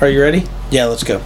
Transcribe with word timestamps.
Are 0.00 0.08
you 0.08 0.22
ready? 0.22 0.46
Yeah, 0.70 0.86
let's 0.86 1.04
go. 1.04 1.20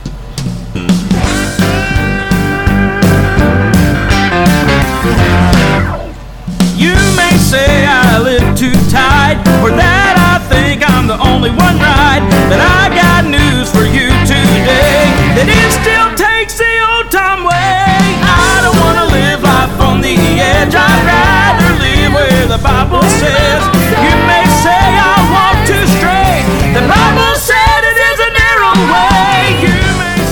You 6.74 6.94
may 7.14 7.38
say 7.38 7.86
I 7.86 8.18
live 8.18 8.42
too 8.58 8.74
tight, 8.90 9.38
or 9.62 9.70
that 9.70 10.18
I 10.18 10.42
think 10.50 10.82
I'm 10.82 11.06
the 11.06 11.14
only 11.22 11.54
one 11.54 11.78
right. 11.78 12.18
But 12.50 12.58
I 12.58 12.90
got 12.90 13.30
news 13.30 13.70
for 13.70 13.86
you 13.86 14.10
today 14.26 15.06
that 15.38 15.46
it 15.46 15.70
still 15.70 16.10
takes 16.18 16.58
the 16.58 16.74
old 16.98 17.14
time 17.14 17.46
way. 17.46 17.94
I 18.26 18.58
don't 18.58 18.74
wanna 18.82 19.06
live 19.06 19.46
life 19.46 19.70
on 19.86 20.02
the 20.02 20.18
edge. 20.18 20.74
I'd 20.74 21.02
rather 21.06 21.78
live 21.78 22.10
where 22.10 22.46
the 22.50 22.58
Bible 22.58 23.06
says. 23.22 23.62
You 24.02 24.14
may 24.26 24.42
say 24.66 24.82
I 24.98 25.14
walk 25.30 25.62
too 25.62 25.84
straight. 25.94 26.42
The 26.74 26.82
Bible 26.90 27.38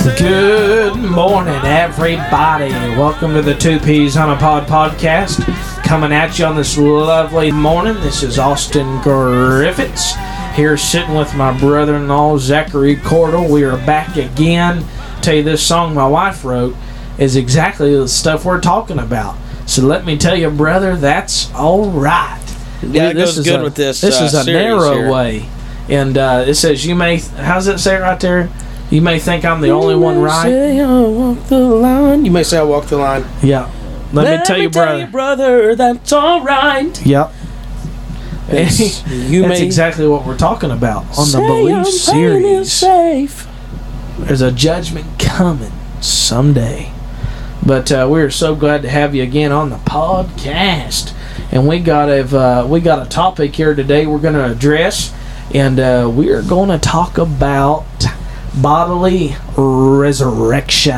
Good 0.03 0.97
morning, 0.97 1.55
everybody. 1.63 2.69
Welcome 2.97 3.33
to 3.35 3.41
the 3.41 3.55
Two 3.55 3.79
Peas 3.79 4.17
on 4.17 4.29
a 4.31 4.35
Pod 4.35 4.67
podcast. 4.67 5.41
Coming 5.85 6.11
at 6.11 6.37
you 6.37 6.43
on 6.43 6.57
this 6.57 6.77
lovely 6.77 7.53
morning. 7.53 7.93
This 7.95 8.21
is 8.21 8.37
Austin 8.37 8.99
Griffiths 9.01 10.15
here 10.55 10.75
sitting 10.75 11.15
with 11.15 11.33
my 11.35 11.57
brother 11.57 11.95
in 11.95 12.09
law, 12.09 12.37
Zachary 12.37 12.97
Cordell. 12.97 13.49
We 13.49 13.63
are 13.63 13.77
back 13.85 14.17
again. 14.17 14.85
Tell 15.21 15.35
you, 15.35 15.43
this 15.43 15.65
song 15.65 15.93
my 15.93 16.05
wife 16.07 16.43
wrote 16.43 16.75
is 17.17 17.37
exactly 17.37 17.95
the 17.95 18.09
stuff 18.09 18.43
we're 18.43 18.59
talking 18.59 18.99
about. 18.99 19.37
So 19.67 19.83
let 19.83 20.03
me 20.05 20.17
tell 20.17 20.35
you, 20.35 20.49
brother, 20.49 20.97
that's 20.97 21.49
all 21.53 21.89
right. 21.89 22.41
Yeah, 22.81 23.09
it 23.11 23.13
goes 23.13 23.37
is 23.37 23.45
good 23.45 23.61
a- 23.61 23.63
with 23.63 23.75
this, 23.75 24.01
This 24.01 24.19
uh, 24.19 24.25
is 24.25 24.33
a 24.33 24.43
narrow 24.51 24.95
here. 24.95 25.09
way. 25.09 25.45
And 25.87 26.17
uh, 26.17 26.43
it 26.45 26.55
says, 26.55 26.85
you 26.85 26.93
may, 26.93 27.19
how's 27.19 27.67
it 27.67 27.77
say 27.79 27.95
right 27.97 28.19
there? 28.19 28.49
You 28.89 29.01
may 29.01 29.17
think 29.19 29.43
I'm 29.45 29.61
the 29.61 29.69
only 29.71 29.95
one 29.95 30.19
right. 30.19 30.43
Say 30.49 30.79
I 30.79 31.01
walk 31.01 31.43
the 31.47 31.59
line. 31.59 32.25
You 32.25 32.31
may 32.31 32.43
say 32.43 32.59
I 32.59 32.63
walk 32.63 32.85
the 32.85 32.97
line. 32.97 33.25
Yeah. 33.41 33.71
Let, 34.11 34.39
me 34.39 34.45
tell 34.45 34.61
you, 34.61 34.69
brother. 34.69 35.07
brother, 35.07 35.75
that's 35.75 36.11
all 36.13 36.43
right. 36.43 37.03
Yep. 37.05 37.31
It's- 38.49 39.07
you 39.09 39.43
That's 39.43 39.59
may 39.61 39.65
exactly 39.65 40.05
what 40.05 40.25
we're 40.25 40.37
talking 40.37 40.69
about 40.69 41.05
on 41.17 41.31
the 41.31 41.37
Belief 41.39 41.75
I'm 41.77 41.85
series. 41.85 42.71
safe. 42.71 43.47
There's 44.19 44.41
a 44.41 44.51
judgment 44.51 45.17
coming 45.17 45.71
someday. 46.01 46.91
But 47.65 47.89
uh, 47.91 48.07
we're 48.11 48.29
so 48.29 48.53
glad 48.53 48.81
to 48.81 48.89
have 48.89 49.15
you 49.15 49.23
again 49.23 49.53
on 49.53 49.69
the 49.69 49.77
podcast, 49.77 51.13
and 51.53 51.65
we 51.67 51.79
got 51.79 52.09
a 52.09 52.37
uh, 52.37 52.67
we 52.67 52.81
got 52.81 53.07
a 53.07 53.09
topic 53.09 53.55
here 53.55 53.73
today 53.73 54.05
we're 54.05 54.19
going 54.19 54.33
to 54.33 54.51
address, 54.51 55.13
and 55.53 55.79
uh, 55.79 56.11
we 56.13 56.29
are 56.29 56.41
going 56.41 56.69
to 56.69 56.77
talk 56.77 57.17
about 57.17 57.85
bodily 58.61 59.35
resurrection. 59.57 60.93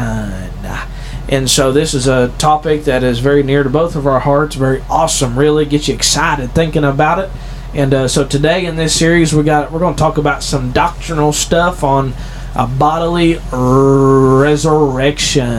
And 1.28 1.50
so 1.50 1.72
this 1.72 1.96
is 1.96 2.08
a 2.08 2.30
topic 2.38 2.84
that 2.84 3.04
is 3.04 3.18
very 3.20 3.42
near 3.42 3.64
to 3.64 3.70
both 3.70 3.96
of 3.96 4.06
our 4.06 4.20
hearts, 4.20 4.56
very 4.56 4.84
awesome, 4.90 5.40
really 5.40 5.66
gets 5.66 5.88
you 5.88 5.96
excited 5.96 6.52
thinking 6.52 6.84
about 6.84 7.18
it. 7.20 7.32
And 7.74 7.94
uh, 7.94 8.08
so 8.08 8.26
today 8.26 8.66
in 8.66 8.76
this 8.76 8.98
series, 8.98 9.34
we 9.34 9.44
got 9.44 9.72
we're 9.72 9.80
going 9.80 9.96
to 9.96 10.00
talk 10.00 10.18
about 10.18 10.44
some 10.44 10.72
doctrinal 10.72 11.34
stuff 11.34 11.84
on 11.84 12.14
a 12.54 12.68
bodily 12.68 13.40
resurrection. 13.52 15.50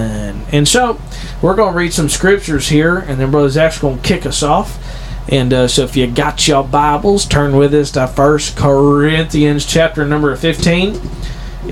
And 0.53 0.69
so 0.69 1.01
we're 1.43 1.57
going 1.57 1.73
to 1.73 1.79
read 1.79 1.93
some 1.93 2.09
scriptures 2.09 2.69
here, 2.69 2.99
and 2.99 3.21
then 3.21 3.31
Brother 3.33 3.51
Zach's 3.51 3.81
going 3.81 3.99
to 3.99 4.03
kick 4.03 4.25
us 4.25 4.43
off. 4.43 4.83
And 5.29 5.53
uh, 5.53 5.67
so 5.69 5.83
if 5.83 5.97
you 5.97 6.07
got 6.07 6.47
your 6.47 6.63
Bibles, 6.63 7.27
turn 7.27 7.57
with 7.57 7.75
us 7.75 7.91
to 7.93 8.07
First 8.07 8.57
Corinthians 8.57 9.67
chapter 9.67 10.07
number 10.07 10.35
15 10.37 11.01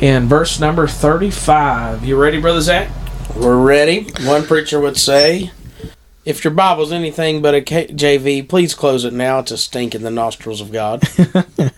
and 0.02 0.28
verse 0.28 0.60
number 0.60 0.86
35. 0.86 2.04
You 2.04 2.16
ready, 2.16 2.40
Brother 2.40 2.60
Zach? 2.60 2.90
We're 3.36 3.56
ready. 3.62 4.06
One 4.22 4.44
preacher 4.44 4.80
would 4.80 4.96
say, 4.96 5.50
"If 6.24 6.44
your 6.44 6.52
Bible's 6.52 6.92
anything 6.92 7.42
but 7.42 7.54
a 7.54 7.60
K- 7.60 7.88
JV, 7.88 8.42
please 8.48 8.74
close 8.74 9.04
it 9.04 9.12
now. 9.12 9.40
It's 9.40 9.50
a 9.50 9.58
stink 9.58 9.94
in 9.94 10.02
the 10.02 10.10
nostrils 10.10 10.60
of 10.60 10.72
God." 10.72 11.02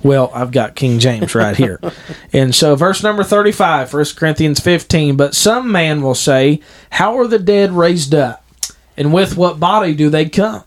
Well, 0.00 0.30
I've 0.32 0.52
got 0.52 0.76
King 0.76 1.00
James 1.00 1.34
right 1.34 1.56
here. 1.56 1.80
and 2.32 2.54
so, 2.54 2.76
verse 2.76 3.02
number 3.02 3.24
35, 3.24 3.92
1 3.92 4.04
Corinthians 4.16 4.60
15. 4.60 5.16
But 5.16 5.34
some 5.34 5.72
man 5.72 6.02
will 6.02 6.14
say, 6.14 6.60
How 6.90 7.18
are 7.18 7.26
the 7.26 7.40
dead 7.40 7.72
raised 7.72 8.14
up? 8.14 8.44
And 8.96 9.12
with 9.12 9.36
what 9.36 9.58
body 9.58 9.96
do 9.96 10.08
they 10.08 10.28
come? 10.28 10.62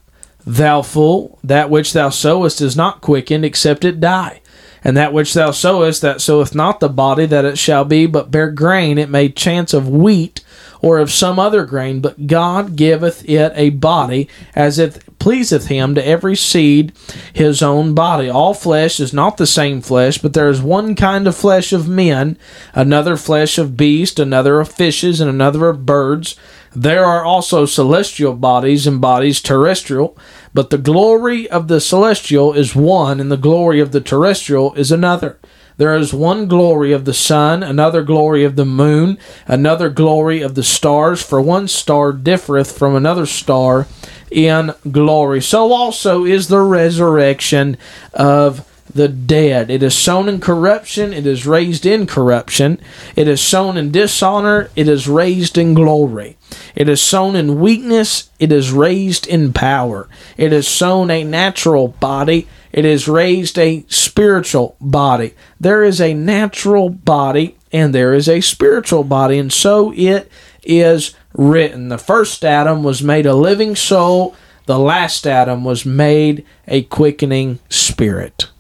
Thou 0.46 0.82
fool, 0.82 1.40
that 1.46 1.70
which 1.70 1.94
thou 1.94 2.10
sowest 2.10 2.60
is 2.60 2.76
not 2.76 3.00
quickened, 3.00 3.46
except 3.46 3.86
it 3.86 4.02
die. 4.02 4.41
And 4.84 4.98
that 4.98 5.14
which 5.14 5.34
thou 5.34 5.52
sowest, 5.52 6.02
that 6.02 6.22
soweth 6.22 6.56
not 6.56 6.80
the 6.80 6.90
body 6.90 7.26
that 7.28 7.46
it 7.46 7.58
shall 7.58 7.86
be, 7.86 8.08
but 8.08 8.32
bare 8.32 8.50
grain, 8.50 8.98
it 8.98 9.10
may 9.10 9.30
chance 9.30 9.74
of 9.74 9.88
wheat 9.88 10.44
or 10.82 10.98
of 10.98 11.12
some 11.12 11.38
other 11.38 11.66
grain, 11.66 12.02
but 12.02 12.26
God 12.28 12.76
giveth 12.76 13.28
it 13.30 13.54
a 13.56 13.70
body 13.70 14.28
as 14.56 14.80
it 14.80 15.04
pleaseth 15.20 15.68
him 15.68 15.94
to 15.94 16.06
every 16.06 16.36
seed 16.36 16.92
his 17.32 17.62
own 17.62 17.94
body. 17.94 18.28
All 18.28 18.56
flesh 18.56 19.00
is 19.00 19.14
not 19.14 19.38
the 19.38 19.46
same 19.46 19.82
flesh, 19.82 20.18
but 20.18 20.34
there 20.34 20.50
is 20.50 20.62
one 20.62 20.96
kind 20.96 21.28
of 21.28 21.36
flesh 21.36 21.72
of 21.72 21.88
men, 21.88 22.38
another 22.74 23.16
flesh 23.16 23.60
of 23.60 23.78
beasts, 23.78 24.20
another 24.20 24.60
of 24.60 24.72
fishes, 24.72 25.22
and 25.22 25.30
another 25.30 25.70
of 25.70 25.86
birds. 25.86 26.36
There 26.74 27.06
are 27.06 27.24
also 27.24 27.66
celestial 27.66 28.34
bodies 28.34 28.88
and 28.88 29.00
bodies 29.00 29.42
terrestrial, 29.42 30.18
but 30.54 30.70
the 30.70 30.78
glory 30.78 31.50
of 31.50 31.68
the 31.68 31.80
celestial 31.80 32.54
is 32.54 32.76
one, 32.76 33.20
and 33.20 33.32
the 33.32 33.38
glory 33.38 33.80
of 33.80 33.92
the 33.92 34.02
terrestrial 34.02 34.74
is 34.74 34.92
another. 34.92 35.38
There 35.78 35.96
is 35.96 36.14
one 36.14 36.48
glory 36.48 36.92
of 36.92 37.06
the 37.06 37.14
sun, 37.14 37.64
another 37.64 38.04
glory 38.04 38.44
of 38.44 38.56
the 38.56 38.66
moon, 38.66 39.18
another 39.48 39.90
glory 39.90 40.42
of 40.42 40.56
the 40.56 40.64
stars, 40.64 41.24
for 41.24 41.42
one 41.42 41.68
star 41.68 42.14
differeth 42.14 42.78
from 42.78 42.96
another 42.96 43.26
star 43.26 43.88
in 44.30 44.74
glory. 44.92 45.42
So 45.42 45.72
also 45.72 46.26
is 46.26 46.50
the 46.50 46.62
resurrection 46.62 47.78
of 48.14 48.68
the 48.94 49.08
dead. 49.08 49.70
It 49.70 49.84
is 49.84 49.96
sown 49.96 50.30
in 50.30 50.40
corruption, 50.40 51.14
it 51.14 51.26
is 51.26 51.48
raised 51.48 51.86
in 51.86 52.08
corruption. 52.08 52.80
It 53.16 53.28
is 53.28 53.42
sown 53.42 53.78
in 53.78 53.92
dishonor, 53.92 54.70
it 54.76 54.88
is 54.88 55.08
raised 55.08 55.58
in 55.58 55.74
glory. 55.74 56.38
It 56.76 56.90
is 56.90 57.02
sown 57.02 57.36
in 57.36 57.60
weakness, 57.60 58.30
it 58.40 58.52
is 58.52 58.72
raised 58.72 59.28
in 59.28 59.54
power. 59.54 60.08
It 60.38 60.54
is 60.54 60.68
sown 60.68 61.10
a 61.10 61.24
natural 61.24 61.90
body, 61.90 62.48
it 62.72 62.86
is 62.86 63.08
raised 63.08 63.58
a 63.58 63.86
spiritual 63.88 64.76
body. 64.80 65.34
There 65.60 65.84
is 65.84 66.00
a 66.00 66.14
natural 66.14 66.90
body 66.90 67.58
and 67.72 67.96
there 67.96 68.14
is 68.14 68.28
a 68.28 68.42
spiritual 68.42 69.04
body, 69.04 69.38
and 69.40 69.52
so 69.52 69.94
it 69.96 70.30
is 70.64 71.16
written. 71.34 71.90
The 71.90 71.98
first 71.98 72.44
Adam 72.44 72.84
was 72.84 73.02
made 73.02 73.26
a 73.26 73.34
living 73.34 73.76
soul, 73.76 74.36
the 74.66 74.78
last 74.80 75.26
Adam 75.26 75.64
was 75.64 75.86
made 75.86 76.46
a 76.68 76.84
quickening 76.84 77.60
spirit. 77.70 78.51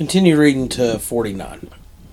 Continue 0.00 0.38
reading 0.38 0.66
to 0.70 0.98
49. 0.98 1.68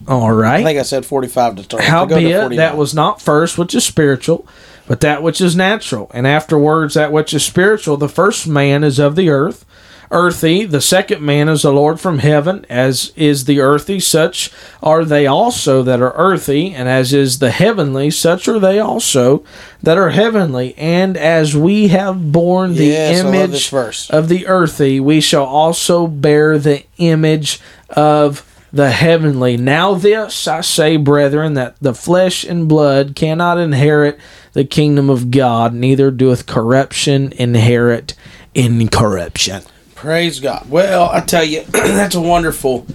All 0.09 0.33
right. 0.33 0.59
I 0.59 0.63
think 0.65 0.77
I 0.77 0.81
said 0.81 1.05
forty-five 1.05 1.55
to 1.55 1.63
start. 1.63 1.83
So 1.83 1.89
go 2.05 2.19
to 2.19 2.31
Howbeit, 2.33 2.57
that 2.57 2.75
was 2.75 2.93
not 2.93 3.21
first 3.21 3.57
which 3.57 3.73
is 3.73 3.85
spiritual, 3.85 4.45
but 4.89 4.99
that 4.99 5.23
which 5.23 5.39
is 5.39 5.55
natural. 5.55 6.11
And 6.13 6.27
afterwards, 6.27 6.95
that 6.95 7.13
which 7.13 7.33
is 7.33 7.45
spiritual. 7.45 7.95
The 7.95 8.09
first 8.09 8.45
man 8.45 8.83
is 8.83 8.99
of 8.99 9.15
the 9.15 9.29
earth, 9.29 9.63
earthy. 10.11 10.65
The 10.65 10.81
second 10.81 11.21
man 11.21 11.47
is 11.47 11.61
the 11.61 11.71
Lord 11.71 11.99
from 11.99 12.19
heaven, 12.19 12.65
as 12.69 13.13
is 13.15 13.45
the 13.45 13.61
earthy. 13.61 14.01
Such 14.01 14.51
are 14.83 15.05
they 15.05 15.25
also 15.25 15.81
that 15.83 16.01
are 16.01 16.13
earthy, 16.15 16.73
and 16.73 16.89
as 16.89 17.13
is 17.13 17.39
the 17.39 17.51
heavenly, 17.51 18.11
such 18.11 18.49
are 18.49 18.59
they 18.59 18.79
also 18.79 19.45
that 19.81 19.97
are 19.97 20.09
heavenly. 20.09 20.73
And 20.77 21.15
as 21.15 21.55
we 21.55 21.87
have 21.89 22.33
borne 22.33 22.75
the 22.75 22.87
Yes, 22.87 23.21
I 23.21 23.23
love 23.23 23.51
this 23.51 23.73
image 23.73 24.09
of 24.09 24.27
the 24.29 24.47
earthy, 24.47 24.99
we 24.99 25.21
shall 25.21 25.45
also 25.45 26.07
bear 26.07 26.57
the 26.57 26.83
image 26.97 27.59
of 27.89 28.43
the 28.71 28.91
heavenly. 28.91 29.57
Now, 29.57 29.93
this 29.93 30.47
I 30.47 30.61
say, 30.61 30.97
brethren, 30.97 31.53
that 31.53 31.77
the 31.79 31.93
flesh 31.93 32.43
and 32.43 32.67
blood 32.67 33.15
cannot 33.15 33.57
inherit 33.57 34.19
the 34.53 34.65
kingdom 34.65 35.09
of 35.09 35.31
God, 35.31 35.73
neither 35.73 36.11
doeth 36.11 36.45
corruption 36.45 37.33
inherit 37.33 38.13
incorruption. 38.53 39.63
Praise 39.95 40.39
God. 40.39 40.69
Well, 40.69 41.09
I 41.09 41.21
tell 41.21 41.43
you, 41.43 41.61
that's 41.71 42.15
a 42.15 42.21
wonderful 42.21 42.85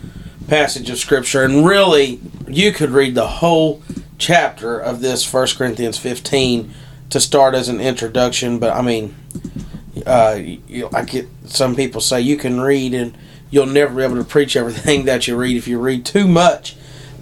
passage 0.48 0.90
of 0.90 0.98
scripture, 0.98 1.44
and 1.44 1.66
really, 1.66 2.20
you 2.46 2.72
could 2.72 2.90
read 2.90 3.14
the 3.14 3.26
whole 3.26 3.82
chapter 4.18 4.78
of 4.78 5.00
this 5.00 5.24
First 5.24 5.56
Corinthians 5.56 5.98
15 5.98 6.72
to 7.10 7.20
start 7.20 7.54
as 7.54 7.68
an 7.68 7.80
introduction. 7.80 8.58
But 8.58 8.74
I 8.76 8.82
mean, 8.82 9.14
uh, 10.06 10.38
you, 10.40 10.88
I 10.92 11.04
get 11.04 11.28
some 11.44 11.74
people 11.74 12.00
say 12.00 12.20
you 12.20 12.36
can 12.36 12.60
read 12.60 12.94
and 12.94 13.16
you'll 13.52 13.66
never 13.66 13.94
be 13.94 14.02
able 14.02 14.16
to 14.16 14.24
preach 14.24 14.56
everything 14.56 15.04
that 15.04 15.28
you 15.28 15.36
read 15.36 15.56
if 15.56 15.68
you 15.68 15.78
read 15.78 16.04
too 16.04 16.26
much. 16.26 16.74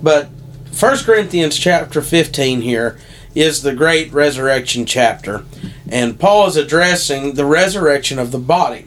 But 0.02 0.30
First 0.72 1.04
Corinthians 1.04 1.58
chapter 1.58 2.00
15 2.00 2.62
here 2.62 2.98
is 3.34 3.62
the 3.62 3.74
great 3.74 4.10
resurrection 4.12 4.86
chapter, 4.86 5.44
and 5.90 6.18
Paul 6.18 6.46
is 6.46 6.56
addressing 6.56 7.34
the 7.34 7.44
resurrection 7.44 8.18
of 8.18 8.30
the 8.30 8.38
body. 8.38 8.86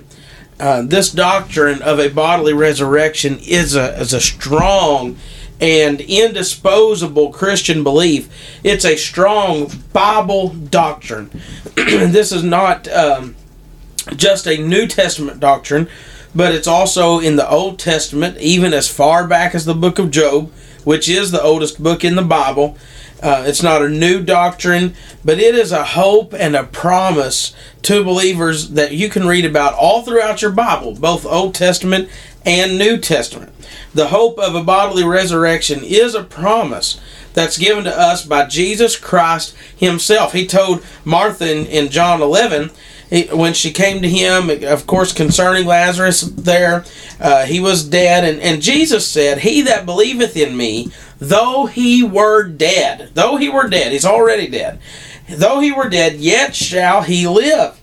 Uh, 0.60 0.82
this 0.82 1.12
doctrine 1.12 1.82
of 1.82 2.00
a 2.00 2.10
bodily 2.10 2.54
resurrection 2.54 3.38
is 3.40 3.76
a 3.76 4.00
is 4.00 4.14
a 4.14 4.22
strong 4.22 5.18
and 5.60 6.02
indisposable 6.02 7.32
Christian 7.32 7.84
belief. 7.84 8.30
It's 8.64 8.86
a 8.86 8.98
strong 8.98 9.72
Bible 9.94 10.50
doctrine. 10.50 11.30
this 11.76 12.32
is 12.32 12.44
not 12.44 12.88
um, 12.90 13.36
just 14.16 14.48
a 14.48 14.58
New 14.58 14.88
Testament 14.88 15.40
doctrine, 15.40 15.88
but 16.36 16.54
it's 16.54 16.68
also 16.68 17.20
in 17.20 17.36
the 17.36 17.50
Old 17.50 17.80
Testament, 17.80 18.38
even 18.38 18.74
as 18.74 18.88
far 18.88 19.28
back 19.28 19.54
as 19.54 19.66
the 19.66 19.74
book 19.74 20.00
of 20.00 20.12
Job, 20.12 20.52
which 20.84 21.08
is 21.08 21.32
the 21.32 21.42
oldest 21.42 21.82
book 21.82 22.04
in 22.04 22.16
the 22.16 22.24
Bible. 22.24 22.78
Uh, 23.22 23.46
it's 23.48 23.64
not 23.64 23.82
a 23.82 23.88
new 23.90 24.22
doctrine, 24.22 24.94
but 25.24 25.40
it 25.40 25.56
is 25.56 25.72
a 25.72 25.86
hope 25.86 26.34
and 26.34 26.56
a 26.56 26.64
promise 26.64 27.54
to 27.84 28.04
believers 28.04 28.72
that 28.72 28.94
you 28.94 29.08
can 29.08 29.26
read 29.26 29.46
about 29.46 29.74
all 29.76 30.02
throughout 30.02 30.42
your 30.42 30.52
Bible, 30.52 30.94
both 30.94 31.26
Old 31.26 31.56
Testament 31.56 32.10
and 32.46 32.78
New 32.78 32.98
Testament. 32.98 33.54
The 33.94 34.08
hope 34.08 34.38
of 34.40 34.56
a 34.56 34.64
bodily 34.64 35.06
resurrection 35.06 35.84
is 35.84 36.16
a 36.16 36.24
promise 36.24 37.00
that's 37.34 37.58
given 37.58 37.86
to 37.86 37.98
us 37.98 38.26
by 38.26 38.46
Jesus 38.46 38.98
Christ 38.98 39.56
Himself. 39.76 40.34
He 40.34 40.46
told 40.46 40.84
Martha 41.06 41.50
in, 41.50 41.66
in 41.68 41.90
John 41.90 42.22
11, 42.22 42.72
he, 43.14 43.26
when 43.26 43.54
she 43.54 43.72
came 43.72 44.02
to 44.02 44.10
him, 44.10 44.50
of 44.50 44.88
course, 44.88 45.14
concerning 45.14 45.68
Lazarus 45.68 46.22
there, 46.22 46.84
uh, 47.20 47.46
he 47.46 47.60
was 47.60 47.88
dead. 47.88 48.24
And, 48.24 48.42
and 48.42 48.60
Jesus 48.60 49.08
said, 49.08 49.42
He 49.42 49.62
that 49.62 49.86
believeth 49.86 50.36
in 50.36 50.58
me, 50.58 50.92
though 51.20 51.68
he 51.68 52.02
were 52.02 52.44
dead, 52.44 53.12
though 53.14 53.36
he 53.36 53.50
were 53.50 53.70
dead, 53.70 53.92
he's 53.92 54.04
already 54.04 54.48
dead, 54.48 54.80
though 55.30 55.60
he 55.60 55.72
were 55.72 55.90
dead, 55.90 56.16
yet 56.16 56.56
shall 56.56 57.04
he 57.04 57.28
live. 57.28 57.80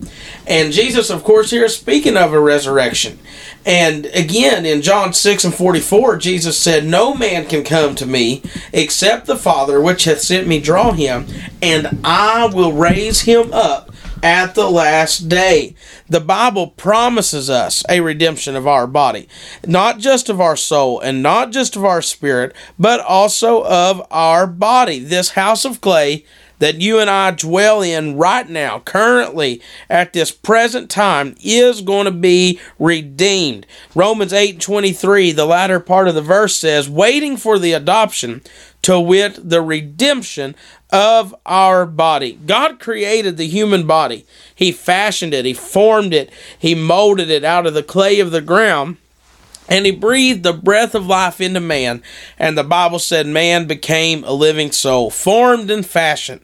And 0.49 0.73
Jesus, 0.73 1.11
of 1.11 1.23
course, 1.23 1.53
here 1.53 1.67
is 1.67 1.77
speaking 1.77 2.17
of 2.17 2.33
a 2.33 2.41
resurrection. 2.41 3.21
And 3.65 4.07
again, 4.07 4.67
in 4.67 4.83
John 4.83 5.13
6 5.13 5.45
and 5.45 5.55
44, 5.55 6.17
Jesus 6.17 6.59
said, 6.59 6.85
No 6.85 7.15
man 7.15 7.47
can 7.47 7.63
come 7.63 7.95
to 7.95 8.07
me 8.07 8.43
except 8.73 9.27
the 9.27 9.37
Father 9.37 9.81
which 9.81 10.05
hath 10.05 10.23
sent 10.23 10.49
me 10.49 10.59
draw 10.59 10.91
him, 10.91 11.27
and 11.63 12.01
I 12.03 12.51
will 12.53 12.73
raise 12.73 13.21
him 13.21 13.53
up 13.53 13.91
at 14.23 14.55
the 14.55 14.71
last 14.71 15.29
day. 15.29 15.75
The 16.09 16.21
Bible 16.21 16.69
promises 16.69 17.49
us 17.49 17.83
a 17.89 18.01
redemption 18.01 18.57
of 18.57 18.67
our 18.67 18.87
body, 18.87 19.29
not 19.67 19.99
just 19.99 20.29
of 20.29 20.41
our 20.41 20.57
soul 20.57 21.01
and 21.01 21.23
not 21.23 21.53
just 21.53 21.77
of 21.77 21.85
our 21.85 22.03
spirit, 22.03 22.55
but 22.79 23.01
also 23.01 23.65
of 23.65 24.07
our 24.11 24.47
body. 24.47 24.99
This 24.99 25.31
house 25.31 25.65
of 25.65 25.81
clay 25.81 26.25
that 26.61 26.81
you 26.81 26.99
and 26.99 27.11
I 27.11 27.33
dwell 27.33 27.83
in 27.83 28.17
right 28.17 28.49
now, 28.49 28.79
currently 28.81 29.61
at 29.89 30.13
this 30.13 30.31
present 30.31 30.91
time, 30.91 31.35
is 31.43 31.81
going 31.81 32.05
to 32.05 32.11
be 32.11 32.61
redeemed. 32.79 33.67
Romans 33.95 34.33
8 34.33 34.61
23, 34.61 35.33
the 35.33 35.47
latter 35.47 35.81
part 35.81 36.07
of 36.07 36.15
the 36.15 36.23
verse 36.23 36.55
says, 36.55 36.89
waiting 36.89 37.37
for 37.37 37.59
the 37.59 37.73
adoption, 37.73 38.43
to 38.83 39.01
wit, 39.01 39.39
the 39.49 39.61
redemption 39.61 40.55
of 40.93 41.35
our 41.47 41.87
body. 41.87 42.39
God 42.47 42.81
created 42.81 43.37
the 43.37 43.47
human 43.47 43.87
body. 43.87 44.27
He 44.55 44.73
fashioned 44.73 45.35
it, 45.35 45.45
He 45.45 45.55
formed 45.55 46.15
it, 46.15 46.31
He 46.59 46.75
molded 46.75 47.31
it 47.31 47.45
out 47.45 47.67
of 47.67 47.75
the 47.75 47.83
clay 47.83 48.21
of 48.21 48.31
the 48.31 48.41
ground. 48.41 48.97
And 49.69 49.87
he 49.87 49.93
breathed 49.93 50.43
the 50.43 50.53
breath 50.53 50.97
of 50.97 51.07
life 51.07 51.41
into 51.41 51.61
man, 51.61 52.03
and 52.41 52.59
the 52.59 52.65
Bible 52.65 52.99
said 52.99 53.29
man 53.29 53.69
became 53.69 54.25
a 54.25 54.33
living 54.33 54.73
soul, 54.73 55.11
formed 55.11 55.71
and 55.71 55.87
fashioned 55.87 56.41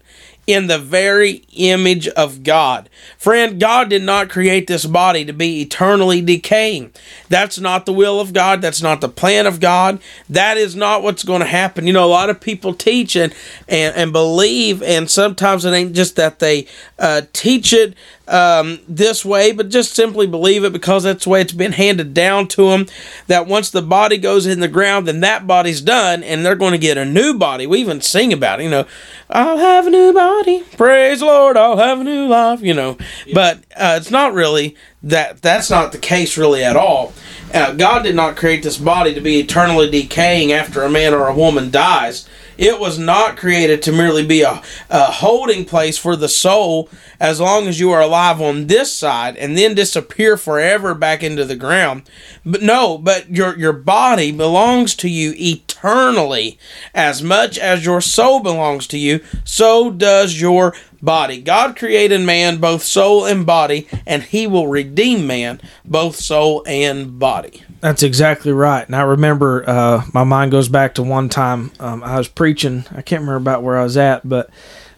in 0.47 0.69
the 0.69 0.79
very 0.79 1.45
image 1.55 2.07
of 2.09 2.43
God. 2.43 2.89
Friend, 3.19 3.59
God 3.59 3.91
did 3.91 4.03
not 4.03 4.29
create 4.29 4.67
this 4.67 4.87
body 4.87 5.25
to 5.25 5.33
be 5.33 5.61
eternally 5.61 6.21
decaying. 6.21 6.93
That's 7.29 7.59
not 7.59 7.85
the 7.85 7.93
will 7.93 8.21
of 8.21 8.33
God. 8.33 8.63
That's 8.63 8.81
not 8.83 9.01
the 9.01 9.09
plan 9.09 9.47
of 9.47 9.59
God. 9.59 10.01
That 10.29 10.57
is 10.57 10.77
not 10.77 11.03
what's 11.03 11.25
going 11.25 11.41
to 11.41 11.47
happen. 11.47 11.87
You 11.87 11.93
know, 11.93 12.05
a 12.05 12.07
lot 12.07 12.31
of 12.31 12.41
people 12.41 12.75
teach 12.75 13.17
and, 13.17 13.35
and, 13.69 13.95
and 13.97 14.13
believe, 14.13 14.83
and 14.83 15.11
sometimes 15.11 15.65
it 15.65 15.73
ain't 15.73 15.95
just 15.95 16.17
that 16.17 16.39
they 16.39 16.69
uh, 16.99 17.23
teach 17.33 17.73
it 17.73 17.95
um, 18.29 18.81
this 18.89 19.25
way, 19.25 19.53
but 19.53 19.69
just 19.69 19.95
simply 19.95 20.27
believe 20.27 20.65
it 20.65 20.73
because 20.73 21.05
that's 21.05 21.25
the 21.25 21.31
way 21.31 21.41
it's 21.41 21.53
been 21.53 21.73
handed 21.73 22.15
down 22.15 22.49
to 22.49 22.71
them. 22.71 22.87
That 23.27 23.47
once 23.47 23.71
the 23.71 23.83
body 23.83 24.19
goes 24.19 24.47
in 24.47 24.61
the 24.61 24.69
ground, 24.69 25.07
then 25.07 25.21
that 25.21 25.47
body's 25.47 25.81
done, 25.81 26.23
and 26.23 26.45
they're 26.45 26.57
going 26.57 26.73
to 26.73 26.79
get 26.79 26.99
a 26.99 27.05
new 27.05 27.35
body. 27.35 27.67
We 27.67 27.79
even 27.81 28.01
sing 28.01 28.33
about 28.33 28.61
it, 28.61 28.65
you 28.65 28.71
know, 28.71 28.87
I'll 29.31 29.59
have 29.59 29.87
a 29.87 29.91
new 29.91 30.13
body, 30.13 30.63
praise 30.77 31.21
the 31.21 31.27
Lord, 31.27 31.57
I'll 31.57 31.79
have 31.79 32.01
a 32.01 32.05
new 32.05 32.27
life, 32.27 32.61
you 32.63 32.75
know. 32.75 32.97
Yeah. 33.27 33.35
But 33.35 33.59
uh, 33.77 33.99
it's 34.01 34.11
not 34.11 34.35
really 34.35 34.77
that. 35.03 35.43
That's 35.43 35.71
not 35.71 35.93
the 35.93 35.99
case 35.99 36.37
really 36.37 36.65
at 36.65 36.77
all. 36.77 37.13
Uh, 37.55 37.73
God 37.73 38.03
did 38.03 38.17
not 38.17 38.37
create 38.37 38.63
this 38.63 38.77
body 38.77 39.15
to 39.15 39.21
be 39.21 39.39
eternally 39.39 39.89
decaying 39.91 40.53
after 40.53 40.83
a 40.83 40.91
man 40.91 41.15
or 41.15 41.29
a 41.29 41.35
woman 41.35 41.71
dies. 41.71 42.29
It 42.59 42.81
was 42.81 42.99
not 42.99 43.37
created 43.37 43.83
to 43.83 43.93
merely 43.93 44.27
be 44.27 44.43
a, 44.43 44.63
a 44.89 45.05
holding 45.05 45.65
place 45.65 45.99
for 45.99 46.17
the 46.17 46.29
soul 46.29 46.89
as 47.21 47.41
long 47.41 47.67
as 47.67 47.79
you 47.81 47.91
are 47.93 48.01
alive 48.01 48.41
on 48.41 48.67
this 48.67 48.93
side 48.93 49.37
and 49.37 49.57
then 49.57 49.75
disappear 49.75 50.37
forever 50.37 50.95
back 50.95 51.23
into 51.23 51.45
the 51.45 51.57
ground. 51.57 52.09
But 52.45 52.63
no, 52.63 52.99
but 52.99 53.31
your 53.31 53.59
your 53.59 53.73
body 53.73 54.33
belongs 54.33 54.95
to 54.97 55.09
you 55.09 55.35
eternally. 55.37 56.59
As 56.95 57.23
much 57.23 57.59
as 57.59 57.85
your 57.85 58.01
soul 58.01 58.41
belongs 58.41 58.87
to 58.89 58.99
you, 58.99 59.21
so 59.45 59.91
does 59.91 60.41
your 60.41 60.75
body. 61.03 61.41
God 61.41 61.77
created 61.77 62.21
man 62.23 62.59
both 62.59 62.83
soul 62.83 63.25
and 63.25 63.45
body, 63.47 63.87
and 64.07 64.23
he 64.23 64.47
will 64.47 64.67
redeem 64.67 65.27
man 65.27 65.61
both 65.85 66.17
soul 66.17 66.65
and 66.67 67.19
body. 67.19 67.63
That's 67.81 68.03
exactly 68.03 68.53
right. 68.53 68.87
And 68.87 68.97
I 68.97 69.03
remember 69.03 69.69
uh, 69.69 70.05
my 70.13 70.25
mind 70.25 70.51
goes 70.51 70.69
back 70.69 70.95
to 70.95 71.03
one 71.03 71.29
time 71.29 71.73
um, 71.79 72.03
I 72.03 72.19
was 72.19 72.29
preaching. 72.29 72.85
I 72.91 73.03
can't 73.03 73.21
remember 73.21 73.37
about 73.37 73.63
where 73.63 73.77
I 73.77 73.85
was 73.85 73.97
at, 73.97 74.29
but 74.29 74.51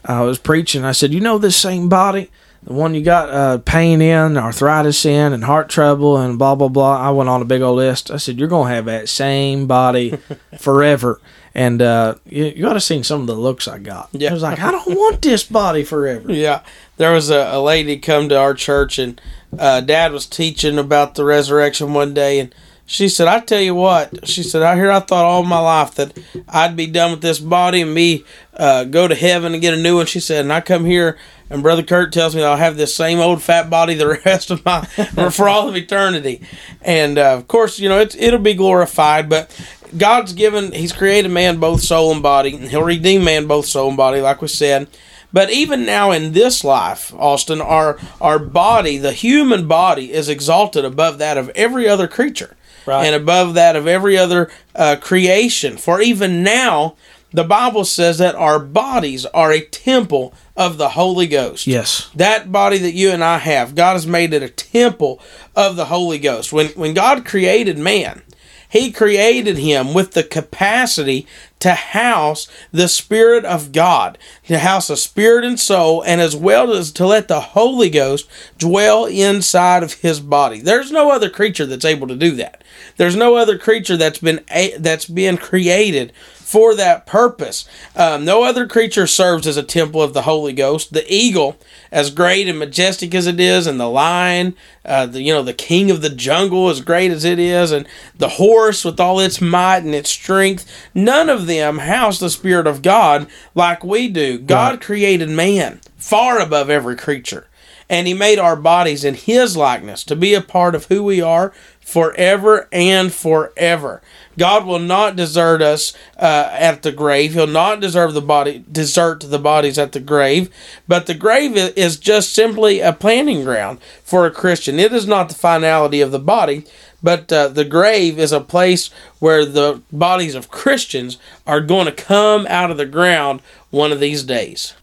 I 0.04 0.22
was 0.22 0.38
preaching. 0.38 0.84
I 0.84 0.92
said, 0.92 1.12
You 1.12 1.20
know, 1.20 1.38
this 1.38 1.56
same 1.56 1.88
body, 1.88 2.30
the 2.62 2.72
one 2.72 2.94
you 2.94 3.02
got 3.02 3.30
uh, 3.30 3.58
pain 3.58 4.00
in, 4.00 4.36
arthritis 4.36 5.04
in, 5.04 5.32
and 5.32 5.44
heart 5.44 5.68
trouble, 5.68 6.16
and 6.16 6.38
blah, 6.38 6.54
blah, 6.54 6.68
blah. 6.68 6.98
I 6.98 7.10
went 7.10 7.28
on 7.28 7.42
a 7.42 7.46
big 7.46 7.62
old 7.62 7.76
list. 7.76 8.10
I 8.10 8.16
said, 8.16 8.38
You're 8.38 8.48
going 8.48 8.68
to 8.68 8.74
have 8.74 8.86
that 8.86 9.08
same 9.08 9.66
body 9.66 10.18
forever. 10.58 11.20
And 11.54 11.82
uh, 11.82 12.14
you, 12.24 12.44
you 12.44 12.66
ought 12.68 12.74
to 12.74 12.80
seen 12.80 13.02
some 13.02 13.22
of 13.22 13.26
the 13.26 13.34
looks 13.34 13.66
I 13.66 13.78
got. 13.78 14.10
Yeah. 14.12 14.30
I 14.30 14.32
was 14.32 14.42
like, 14.42 14.60
I 14.60 14.70
don't 14.70 14.96
want 14.96 15.22
this 15.22 15.42
body 15.42 15.82
forever. 15.82 16.32
Yeah. 16.32 16.62
There 16.98 17.12
was 17.12 17.30
a, 17.30 17.50
a 17.52 17.60
lady 17.60 17.98
come 17.98 18.28
to 18.28 18.38
our 18.38 18.54
church, 18.54 18.98
and 18.98 19.20
uh, 19.58 19.80
dad 19.80 20.12
was 20.12 20.26
teaching 20.26 20.78
about 20.78 21.16
the 21.16 21.24
resurrection 21.24 21.94
one 21.94 22.14
day, 22.14 22.38
and 22.38 22.54
she 22.88 23.10
said, 23.10 23.28
I 23.28 23.40
tell 23.40 23.60
you 23.60 23.74
what, 23.74 24.26
she 24.26 24.42
said, 24.42 24.62
I 24.62 24.74
hear 24.74 24.90
I 24.90 25.00
thought 25.00 25.26
all 25.26 25.42
my 25.42 25.58
life 25.58 25.94
that 25.96 26.18
I'd 26.48 26.74
be 26.74 26.86
done 26.86 27.10
with 27.10 27.20
this 27.20 27.38
body 27.38 27.82
and 27.82 27.94
be 27.94 28.24
uh, 28.54 28.84
go 28.84 29.06
to 29.06 29.14
heaven 29.14 29.52
and 29.52 29.60
get 29.60 29.74
a 29.74 29.76
new 29.76 29.96
one. 29.96 30.06
She 30.06 30.20
said, 30.20 30.40
and 30.40 30.52
I 30.52 30.62
come 30.62 30.86
here 30.86 31.18
and 31.50 31.62
Brother 31.62 31.82
Kurt 31.82 32.14
tells 32.14 32.34
me 32.34 32.42
I'll 32.42 32.56
have 32.56 32.78
this 32.78 32.94
same 32.94 33.18
old 33.18 33.42
fat 33.42 33.68
body 33.68 33.92
the 33.92 34.08
rest 34.24 34.50
of 34.50 34.64
my 34.64 34.84
for 35.30 35.50
all 35.50 35.68
of 35.68 35.76
eternity. 35.76 36.40
And 36.80 37.18
uh, 37.18 37.34
of 37.34 37.46
course, 37.46 37.78
you 37.78 37.90
know, 37.90 37.98
it's 37.98 38.16
it'll 38.16 38.38
be 38.38 38.54
glorified, 38.54 39.28
but 39.28 39.54
God's 39.96 40.32
given 40.32 40.72
He's 40.72 40.92
created 40.94 41.30
man 41.30 41.60
both 41.60 41.82
soul 41.82 42.10
and 42.10 42.22
body, 42.22 42.54
and 42.54 42.68
He'll 42.68 42.82
redeem 42.82 43.22
man 43.22 43.46
both 43.46 43.66
soul 43.66 43.88
and 43.88 43.98
body, 43.98 44.22
like 44.22 44.40
we 44.40 44.48
said. 44.48 44.88
But 45.30 45.50
even 45.50 45.84
now 45.84 46.10
in 46.10 46.32
this 46.32 46.64
life, 46.64 47.12
Austin, 47.14 47.60
our 47.60 47.98
our 48.18 48.38
body, 48.38 48.96
the 48.96 49.12
human 49.12 49.68
body, 49.68 50.10
is 50.10 50.30
exalted 50.30 50.86
above 50.86 51.18
that 51.18 51.36
of 51.36 51.50
every 51.50 51.86
other 51.86 52.08
creature 52.08 52.56
right. 52.88 53.04
and 53.04 53.14
above 53.14 53.54
that 53.54 53.76
of 53.76 53.86
every 53.86 54.16
other 54.16 54.50
uh, 54.74 54.96
creation. 55.00 55.76
For 55.76 56.00
even 56.00 56.42
now, 56.42 56.96
the 57.32 57.44
Bible 57.44 57.84
says 57.84 58.18
that 58.18 58.34
our 58.34 58.58
bodies 58.58 59.26
are 59.26 59.52
a 59.52 59.60
temple 59.60 60.32
of 60.56 60.78
the 60.78 60.90
Holy 60.90 61.26
Ghost. 61.26 61.66
Yes. 61.66 62.10
That 62.14 62.50
body 62.50 62.78
that 62.78 62.94
you 62.94 63.10
and 63.10 63.22
I 63.22 63.38
have, 63.38 63.74
God 63.74 63.92
has 63.92 64.06
made 64.06 64.32
it 64.32 64.42
a 64.42 64.48
temple 64.48 65.20
of 65.54 65.76
the 65.76 65.86
Holy 65.86 66.18
Ghost. 66.18 66.52
When 66.52 66.68
when 66.68 66.94
God 66.94 67.26
created 67.26 67.78
man, 67.78 68.22
he 68.68 68.92
created 68.92 69.56
him 69.56 69.94
with 69.94 70.12
the 70.12 70.22
capacity 70.22 71.26
to 71.60 71.74
house 71.74 72.48
the 72.70 72.88
Spirit 72.88 73.44
of 73.44 73.72
God, 73.72 74.18
to 74.46 74.58
house 74.58 74.90
a 74.90 74.96
spirit 74.96 75.44
and 75.44 75.58
soul, 75.58 76.02
and 76.02 76.20
as 76.20 76.36
well 76.36 76.72
as 76.72 76.92
to 76.92 77.06
let 77.06 77.28
the 77.28 77.40
Holy 77.40 77.90
Ghost 77.90 78.28
dwell 78.58 79.06
inside 79.06 79.82
of 79.82 79.94
his 79.94 80.20
body. 80.20 80.60
There's 80.60 80.92
no 80.92 81.10
other 81.10 81.30
creature 81.30 81.66
that's 81.66 81.84
able 81.84 82.06
to 82.08 82.16
do 82.16 82.32
that. 82.32 82.62
There's 82.96 83.16
no 83.16 83.36
other 83.36 83.58
creature 83.58 83.96
that's 83.96 84.18
been 84.18 84.44
that's 84.78 85.06
been 85.06 85.36
created 85.36 86.12
for 86.48 86.74
that 86.74 87.04
purpose. 87.04 87.68
Um, 87.94 88.24
no 88.24 88.42
other 88.42 88.66
creature 88.66 89.06
serves 89.06 89.46
as 89.46 89.58
a 89.58 89.62
temple 89.62 90.02
of 90.02 90.14
the 90.14 90.22
Holy 90.22 90.54
Ghost. 90.54 90.94
The 90.94 91.04
eagle, 91.06 91.58
as 91.92 92.10
great 92.10 92.48
and 92.48 92.58
majestic 92.58 93.14
as 93.14 93.26
it 93.26 93.38
is, 93.38 93.66
and 93.66 93.78
the 93.78 93.88
lion, 93.88 94.56
uh, 94.82 95.04
the 95.04 95.20
you 95.20 95.34
know 95.34 95.42
the 95.42 95.52
king 95.52 95.90
of 95.90 96.00
the 96.00 96.08
jungle, 96.08 96.70
as 96.70 96.80
great 96.80 97.10
as 97.10 97.24
it 97.24 97.38
is, 97.38 97.70
and 97.70 97.86
the 98.16 98.30
horse 98.30 98.82
with 98.82 98.98
all 98.98 99.20
its 99.20 99.42
might 99.42 99.84
and 99.84 99.94
its 99.94 100.08
strength, 100.08 100.66
none 100.94 101.28
of 101.28 101.46
them 101.46 101.80
house 101.80 102.18
the 102.18 102.30
Spirit 102.30 102.66
of 102.66 102.80
God 102.80 103.26
like 103.54 103.84
we 103.84 104.08
do. 104.08 104.38
God 104.38 104.70
right. 104.70 104.80
created 104.80 105.28
man 105.28 105.80
far 105.98 106.40
above 106.40 106.70
every 106.70 106.96
creature 106.96 107.46
and 107.90 108.06
he 108.06 108.14
made 108.14 108.38
our 108.38 108.56
bodies 108.56 109.04
in 109.04 109.14
his 109.14 109.56
likeness 109.56 110.04
to 110.04 110.14
be 110.14 110.34
a 110.34 110.40
part 110.40 110.74
of 110.74 110.86
who 110.86 111.02
we 111.02 111.20
are 111.20 111.52
forever 111.88 112.68
and 112.70 113.10
forever. 113.10 114.02
God 114.36 114.66
will 114.66 114.78
not 114.78 115.16
desert 115.16 115.62
us 115.62 115.94
uh, 116.18 116.50
at 116.52 116.82
the 116.82 116.92
grave. 116.92 117.32
He'll 117.32 117.46
not 117.46 117.80
deserve 117.80 118.12
the 118.12 118.20
body, 118.20 118.58
desert 118.70 119.20
the 119.20 119.38
bodies 119.38 119.78
at 119.78 119.92
the 119.92 120.00
grave. 120.00 120.50
But 120.86 121.06
the 121.06 121.14
grave 121.14 121.56
is 121.56 121.96
just 121.96 122.34
simply 122.34 122.80
a 122.80 122.92
planting 122.92 123.42
ground 123.42 123.80
for 124.04 124.26
a 124.26 124.30
Christian. 124.30 124.78
It 124.78 124.92
is 124.92 125.06
not 125.06 125.30
the 125.30 125.34
finality 125.34 126.02
of 126.02 126.12
the 126.12 126.18
body, 126.18 126.66
but 127.02 127.32
uh, 127.32 127.48
the 127.48 127.64
grave 127.64 128.18
is 128.18 128.32
a 128.32 128.40
place 128.40 128.90
where 129.18 129.46
the 129.46 129.80
bodies 129.90 130.34
of 130.34 130.50
Christians 130.50 131.16
are 131.46 131.62
going 131.62 131.86
to 131.86 131.92
come 131.92 132.46
out 132.48 132.70
of 132.70 132.76
the 132.76 132.84
ground 132.84 133.40
one 133.70 133.92
of 133.92 134.00
these 134.00 134.24
days. 134.24 134.74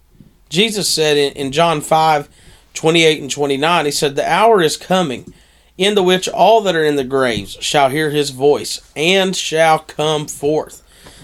Jesus 0.50 0.90
said 0.90 1.18
in, 1.18 1.34
in 1.34 1.52
John 1.52 1.82
5 1.82 2.30
28 2.74 3.22
and 3.22 3.32
29, 3.32 3.86
He 3.86 3.92
said, 3.92 4.16
The 4.16 4.30
hour 4.30 4.62
is 4.62 4.76
coming 4.76 5.34
in 5.77 5.96
the 5.96 6.03
which 6.03 6.27
all 6.29 6.62
that 6.62 6.75
are 6.75 6.84
in 6.84 6.96
the 6.96 7.03
graves 7.03 7.58
shall 7.60 7.89
hear 7.89 8.10
his 8.10 8.29
voice 8.29 8.82
and 8.96 9.36
shall 9.36 9.79
come 9.79 10.27
forth. 10.27 10.82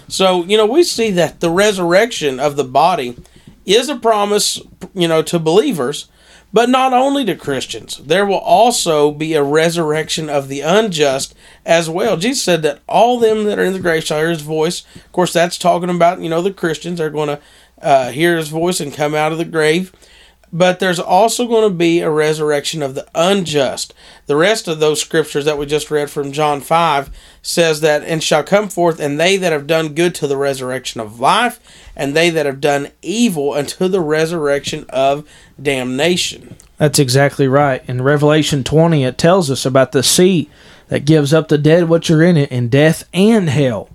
So, 0.08 0.44
you 0.44 0.56
know, 0.56 0.66
we 0.66 0.84
see 0.84 1.10
that 1.12 1.40
the 1.40 1.50
resurrection 1.50 2.38
of 2.38 2.56
the 2.56 2.64
body 2.64 3.16
is 3.64 3.88
a 3.88 3.96
promise, 3.96 4.60
you 4.92 5.08
know, 5.08 5.22
to 5.22 5.38
believers, 5.38 6.08
but 6.52 6.68
not 6.68 6.92
only 6.92 7.24
to 7.24 7.34
Christians. 7.34 7.96
There 7.96 8.26
will 8.26 8.38
also 8.38 9.10
be 9.10 9.32
a 9.32 9.42
resurrection 9.42 10.28
of 10.28 10.48
the 10.48 10.60
unjust 10.60 11.34
as 11.64 11.88
well. 11.88 12.18
Jesus 12.18 12.42
said 12.42 12.60
that 12.62 12.80
all 12.86 13.18
them 13.18 13.44
that 13.44 13.58
are 13.58 13.64
in 13.64 13.72
the 13.72 13.80
grave 13.80 14.04
shall 14.04 14.18
hear 14.18 14.28
his 14.28 14.42
voice. 14.42 14.84
Of 14.96 15.12
course, 15.12 15.32
that's 15.32 15.56
talking 15.56 15.88
about, 15.88 16.20
you 16.20 16.28
know, 16.28 16.42
the 16.42 16.52
Christians 16.52 17.00
are 17.00 17.08
going 17.08 17.28
to 17.28 17.40
uh, 17.80 18.10
hear 18.10 18.36
his 18.36 18.48
voice 18.48 18.80
and 18.80 18.92
come 18.92 19.14
out 19.14 19.32
of 19.32 19.38
the 19.38 19.46
grave 19.46 19.92
but 20.52 20.78
there's 20.80 20.98
also 21.00 21.46
going 21.46 21.68
to 21.68 21.74
be 21.74 22.00
a 22.00 22.10
resurrection 22.10 22.82
of 22.82 22.94
the 22.94 23.06
unjust. 23.14 23.94
The 24.26 24.36
rest 24.36 24.68
of 24.68 24.80
those 24.80 25.00
scriptures 25.00 25.44
that 25.46 25.56
we 25.56 25.64
just 25.66 25.90
read 25.90 26.10
from 26.10 26.30
John 26.32 26.60
5 26.60 27.10
says 27.40 27.80
that, 27.80 28.02
and 28.04 28.22
shall 28.22 28.42
come 28.44 28.68
forth, 28.68 29.00
and 29.00 29.18
they 29.18 29.36
that 29.38 29.52
have 29.52 29.66
done 29.66 29.94
good 29.94 30.14
to 30.16 30.26
the 30.26 30.36
resurrection 30.36 31.00
of 31.00 31.18
life, 31.18 31.58
and 31.96 32.14
they 32.14 32.28
that 32.30 32.46
have 32.46 32.60
done 32.60 32.88
evil 33.00 33.52
unto 33.54 33.88
the 33.88 34.00
resurrection 34.00 34.84
of 34.90 35.26
damnation. 35.60 36.56
That's 36.76 36.98
exactly 36.98 37.48
right. 37.48 37.82
In 37.88 38.02
Revelation 38.02 38.62
20, 38.64 39.04
it 39.04 39.16
tells 39.18 39.50
us 39.50 39.64
about 39.64 39.92
the 39.92 40.02
sea 40.02 40.50
that 40.88 41.04
gives 41.04 41.32
up 41.32 41.48
the 41.48 41.58
dead 41.58 41.88
which 41.88 42.10
are 42.10 42.22
in 42.22 42.36
it, 42.36 42.50
and 42.50 42.70
death 42.70 43.04
and 43.14 43.48
hell. 43.48 43.88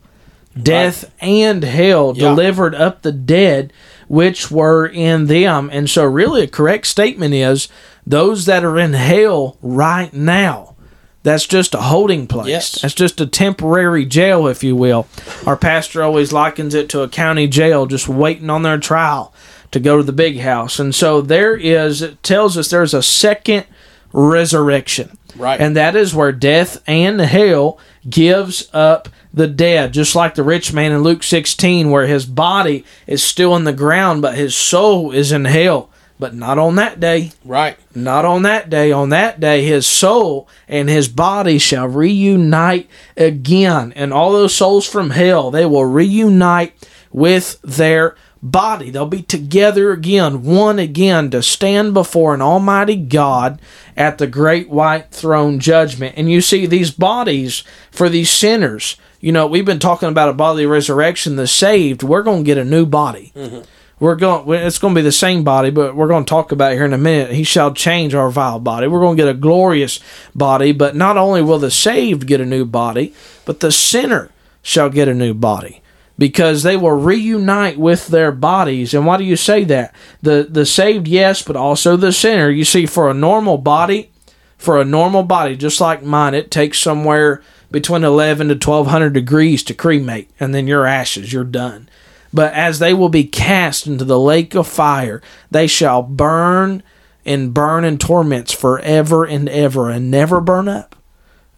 Death 0.60 1.12
and 1.22 1.64
hell 1.64 2.14
Yeah. 2.16 2.30
delivered 2.30 2.74
up 2.74 3.04
the 3.04 3.12
dead 3.12 3.72
which 4.08 4.52
were 4.52 4.88
in 4.88 5.26
them. 5.26 5.70
And 5.72 5.90
so, 5.90 6.06
really, 6.06 6.44
a 6.44 6.48
correct 6.48 6.88
statement 6.88 7.34
is 7.34 7.68
those 8.06 8.46
that 8.46 8.64
are 8.64 8.80
in 8.80 8.94
hell 8.94 9.58
right 9.62 10.14
now. 10.14 10.76
That's 11.24 11.46
just 11.46 11.76
a 11.76 11.82
holding 11.82 12.26
place. 12.26 12.48
Yes. 12.48 12.82
That's 12.82 12.94
just 12.94 13.20
a 13.20 13.28
temporary 13.28 14.06
jail, 14.06 14.48
if 14.48 14.64
you 14.64 14.78
will. 14.78 15.08
Our 15.46 15.58
pastor 15.58 16.02
always 16.02 16.32
likens 16.32 16.74
it 16.74 16.88
to 16.90 17.02
a 17.02 17.10
county 17.10 17.48
jail 17.48 17.86
just 17.86 18.08
waiting 18.08 18.50
on 18.50 18.62
their 18.62 18.78
trial 18.78 19.34
to 19.72 19.80
go 19.82 19.98
to 19.98 20.04
the 20.04 20.14
big 20.14 20.40
house. 20.40 20.80
And 20.80 20.96
so 20.96 21.20
there 21.20 21.56
is, 21.58 22.02
it 22.02 22.24
tells 22.24 22.58
us 22.58 22.70
there's 22.70 22.94
a 22.94 23.04
second 23.04 23.66
resurrection. 24.14 25.18
Right. 25.38 25.60
And 25.60 25.76
that 25.76 25.96
is 25.96 26.16
where 26.16 26.32
death 26.32 26.82
and 26.88 27.20
hell 27.20 27.80
gives 28.10 28.70
up 28.74 29.10
the 29.34 29.48
dead, 29.48 29.94
just 29.94 30.16
like 30.16 30.36
the 30.36 30.44
rich 30.44 30.74
man 30.74 30.92
in 30.92 31.04
Luke 31.04 31.24
16, 31.24 31.92
where 31.92 32.08
his 32.08 32.26
body 32.26 32.84
is 33.06 33.24
still 33.24 33.56
in 33.56 33.64
the 33.64 33.74
ground, 33.74 34.22
but 34.22 34.36
his 34.36 34.56
soul 34.56 35.12
is 35.12 35.32
in 35.32 35.46
hell. 35.46 35.90
But 36.20 36.34
not 36.34 36.58
on 36.58 36.76
that 36.76 37.00
day. 37.00 37.32
Right. 37.46 37.78
Not 37.94 38.26
on 38.26 38.42
that 38.42 38.72
day. 38.72 38.92
On 38.92 39.10
that 39.10 39.40
day, 39.40 39.64
his 39.64 39.86
soul 39.86 40.50
and 40.68 40.90
his 40.90 41.08
body 41.08 41.60
shall 41.60 41.88
reunite 41.88 42.90
again. 43.16 43.94
And 43.96 44.12
all 44.12 44.32
those 44.32 44.56
souls 44.56 44.88
from 44.90 45.12
hell, 45.12 45.52
they 45.52 45.68
will 45.68 45.86
reunite 45.86 46.74
with 47.12 47.62
their 47.62 48.16
body. 48.42 48.90
They'll 48.90 49.06
be 49.06 49.24
together 49.24 49.92
again, 49.92 50.44
one 50.44 50.80
again, 50.80 51.30
to 51.32 51.42
stand 51.42 51.94
before 51.94 52.34
an 52.34 52.42
almighty 52.42 52.96
God 52.96 53.62
at 53.96 54.18
the 54.18 54.28
great 54.28 54.70
white 54.70 55.12
throne 55.12 55.60
judgment. 55.60 56.16
And 56.18 56.30
you 56.30 56.42
see, 56.42 56.66
these 56.66 56.92
bodies 56.92 57.64
for 57.92 58.10
these 58.10 58.30
sinners, 58.30 58.98
you 59.20 59.32
know, 59.32 59.48
we've 59.48 59.66
been 59.66 59.80
talking 59.80 60.10
about 60.10 60.30
a 60.30 60.34
bodily 60.34 60.66
resurrection, 60.66 61.36
the 61.36 61.48
saved, 61.48 62.04
we're 62.04 62.24
going 62.24 62.44
to 62.44 62.46
get 62.46 62.58
a 62.58 62.66
new 62.66 62.86
body 62.86 63.32
mm-hmm. 63.36 63.62
we're 64.00 64.16
going. 64.16 64.62
It's 64.62 64.80
going 64.80 64.94
to 64.94 65.00
be 65.00 65.04
the 65.04 65.12
same 65.12 65.44
body 65.44 65.70
but 65.70 65.96
we're 65.96 66.08
going 66.08 66.26
to 66.26 66.30
talk 66.30 66.52
about 66.52 66.74
it 66.74 66.76
here 66.76 66.86
in 66.86 66.94
a 66.94 66.98
minute 66.98 67.32
he 67.32 67.44
shall 67.44 67.74
change 67.74 68.14
our 68.14 68.30
vile 68.30 68.60
body 68.60 68.88
we're 68.88 69.00
going 69.00 69.18
to 69.18 69.24
get 69.24 69.30
a 69.30 69.38
glorious 69.38 70.00
body 70.36 70.72
but 70.72 70.96
not 70.96 71.18
only 71.18 71.42
will 71.42 71.60
the 71.60 71.72
saved 71.72 72.28
get 72.28 72.42
a 72.42 72.46
new 72.46 72.66
body 72.66 73.14
but 73.46 73.60
the 73.60 73.72
sinner 73.72 74.30
shall 74.62 74.90
get 74.90 75.08
a 75.08 75.14
new 75.14 75.34
body 75.34 75.82
because 76.18 76.64
they 76.64 76.76
will 76.76 76.92
reunite 76.92 77.78
with 77.78 78.08
their 78.08 78.32
bodies. 78.32 78.94
And 78.94 79.06
why 79.06 79.18
do 79.18 79.24
you 79.24 79.36
say 79.36 79.64
that? 79.66 79.94
The 80.22 80.48
the 80.50 80.66
saved 80.66 81.08
yes 81.08 81.42
but 81.42 81.56
also 81.56 81.96
the 81.96 82.12
sinner. 82.12 82.50
You 82.50 82.66
see 82.66 82.86
for 82.86 83.10
a 83.10 83.14
normal 83.14 83.58
body 83.58 84.12
for 84.58 84.80
a 84.80 84.86
normal 84.86 85.24
body 85.24 85.56
just 85.56 85.80
like 85.80 86.02
mine 86.02 86.34
it 86.34 86.50
takes 86.50 86.80
somewhere 86.80 87.44
between 87.70 88.04
11 88.04 88.48
to 88.48 88.54
1200 88.54 89.14
degrees 89.14 89.62
to 89.64 89.74
cremate 89.74 90.30
and 90.40 90.54
then 90.56 90.68
your 90.68 90.86
ashes 90.86 91.32
you're 91.32 91.44
done. 91.44 91.90
But 92.34 92.54
as 92.54 92.80
they 92.80 92.94
will 92.94 93.10
be 93.10 93.24
cast 93.24 93.88
into 93.88 94.06
the 94.06 94.20
lake 94.20 94.54
of 94.56 94.68
fire, 94.68 95.22
they 95.50 95.68
shall 95.68 96.04
burn 96.04 96.84
and 97.26 97.54
burn 97.54 97.84
in 97.84 97.98
torments 97.98 98.54
forever 98.54 99.26
and 99.26 99.50
ever 99.50 99.90
and 99.90 100.10
never 100.10 100.40
burn 100.40 100.68
up, 100.68 100.96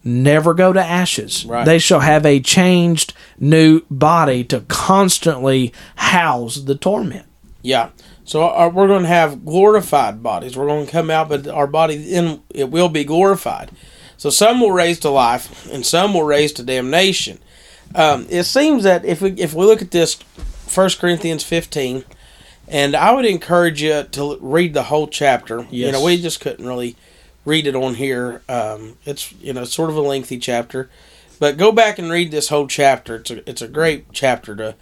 never 0.04 0.54
go 0.54 0.72
to 0.72 0.82
ashes. 0.82 1.44
Right. 1.44 1.64
They 1.64 1.78
shall 1.78 2.00
have 2.00 2.24
a 2.24 2.40
changed 2.40 3.12
new 3.38 3.82
body 3.90 4.44
to 4.44 4.60
constantly 4.62 5.72
house 5.96 6.56
the 6.56 6.74
torment. 6.74 7.26
Yeah. 7.62 7.90
So 8.24 8.42
our, 8.42 8.70
we're 8.70 8.86
going 8.86 9.02
to 9.02 9.08
have 9.08 9.44
glorified 9.44 10.22
bodies. 10.22 10.56
We're 10.56 10.66
going 10.66 10.86
to 10.86 10.92
come 10.92 11.10
out, 11.10 11.28
but 11.28 11.46
our 11.48 11.66
body 11.66 12.14
in 12.14 12.42
it 12.50 12.70
will 12.70 12.88
be 12.88 13.04
glorified. 13.04 13.70
So 14.16 14.30
some 14.30 14.60
will 14.60 14.72
raise 14.72 15.00
to 15.00 15.10
life, 15.10 15.66
and 15.72 15.84
some 15.84 16.14
will 16.14 16.24
raise 16.24 16.52
to 16.54 16.62
damnation. 16.62 17.38
Um, 17.94 18.26
it 18.30 18.44
seems 18.44 18.84
that 18.84 19.04
if 19.04 19.20
we 19.20 19.30
if 19.32 19.54
we 19.54 19.64
look 19.64 19.82
at 19.82 19.90
this, 19.90 20.20
1 20.72 20.90
Corinthians 21.00 21.42
fifteen, 21.42 22.04
and 22.68 22.94
I 22.94 23.12
would 23.12 23.24
encourage 23.24 23.82
you 23.82 24.04
to 24.04 24.38
read 24.40 24.74
the 24.74 24.84
whole 24.84 25.08
chapter. 25.08 25.66
You 25.70 25.90
know, 25.90 26.04
we 26.04 26.20
just 26.20 26.40
couldn't 26.40 26.66
really 26.66 26.96
read 27.44 27.66
it 27.66 27.74
on 27.74 27.94
here. 27.94 28.42
Um, 28.48 28.96
it's 29.04 29.32
you 29.34 29.52
know 29.52 29.64
sort 29.64 29.90
of 29.90 29.96
a 29.96 30.00
lengthy 30.00 30.38
chapter, 30.38 30.90
but 31.38 31.56
go 31.56 31.72
back 31.72 31.98
and 31.98 32.10
read 32.10 32.30
this 32.30 32.48
whole 32.48 32.66
chapter. 32.66 33.16
It's 33.16 33.30
a 33.30 33.48
it's 33.48 33.62
a 33.62 33.68
great 33.68 34.12
chapter 34.12 34.56
to 34.56 34.74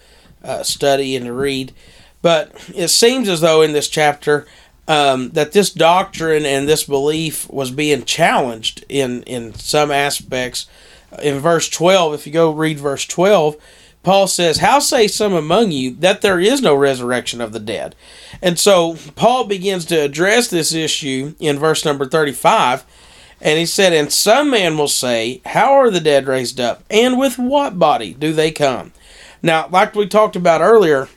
uh, 0.43 0.62
study 0.62 1.17
and 1.17 1.27
to 1.27 1.33
read. 1.33 1.73
But 2.21 2.53
it 2.75 2.88
seems 2.88 3.29
as 3.29 3.41
though 3.41 3.62
in 3.62 3.73
this 3.73 3.88
chapter 3.88 4.47
um, 4.88 5.31
that 5.31 5.53
this 5.53 5.71
doctrine 5.71 6.45
and 6.45 6.69
this 6.69 6.85
belief 6.85 7.49
was 7.50 7.71
being 7.71 8.05
challenged 8.05 8.85
in 8.88 9.23
in 9.25 9.55
some 9.55 9.91
aspects. 9.91 10.67
In 11.23 11.38
verse 11.38 11.69
twelve, 11.69 12.12
if 12.15 12.27
you 12.27 12.33
go 12.33 12.50
read 12.50 12.79
verse 12.79 13.07
twelve, 13.07 13.57
Paul 14.02 14.26
says, 14.26 14.59
How 14.59 14.78
say 14.78 15.09
some 15.09 15.33
among 15.33 15.73
you 15.73 15.93
that 15.97 16.23
there 16.23 16.40
is 16.40 16.62
no 16.62 16.75
resurrection 16.75 17.40
of 17.40 17.52
the 17.52 17.61
dead? 17.61 17.95
And 18.40 18.59
so 18.59 18.97
Paul 19.17 19.45
begins 19.45 19.85
to 19.87 19.97
address 19.97 20.49
this 20.49 20.73
issue 20.73 21.35
in 21.40 21.59
verse 21.59 21.85
number 21.85 22.07
35. 22.07 22.85
And 23.40 23.59
he 23.59 23.67
said, 23.67 23.93
And 23.93 24.12
some 24.12 24.50
man 24.50 24.76
will 24.78 24.88
say, 24.88 25.40
How 25.47 25.73
are 25.73 25.90
the 25.90 26.00
dead 26.00 26.26
raised 26.26 26.61
up? 26.61 26.85
And 26.90 27.19
with 27.19 27.38
what 27.38 27.78
body 27.78 28.14
do 28.14 28.33
they 28.33 28.50
come? 28.50 28.93
Now, 29.43 29.69
like 29.69 29.95
we 29.95 30.07
talked 30.07 30.37
about 30.37 30.61
earlier, 30.61 31.09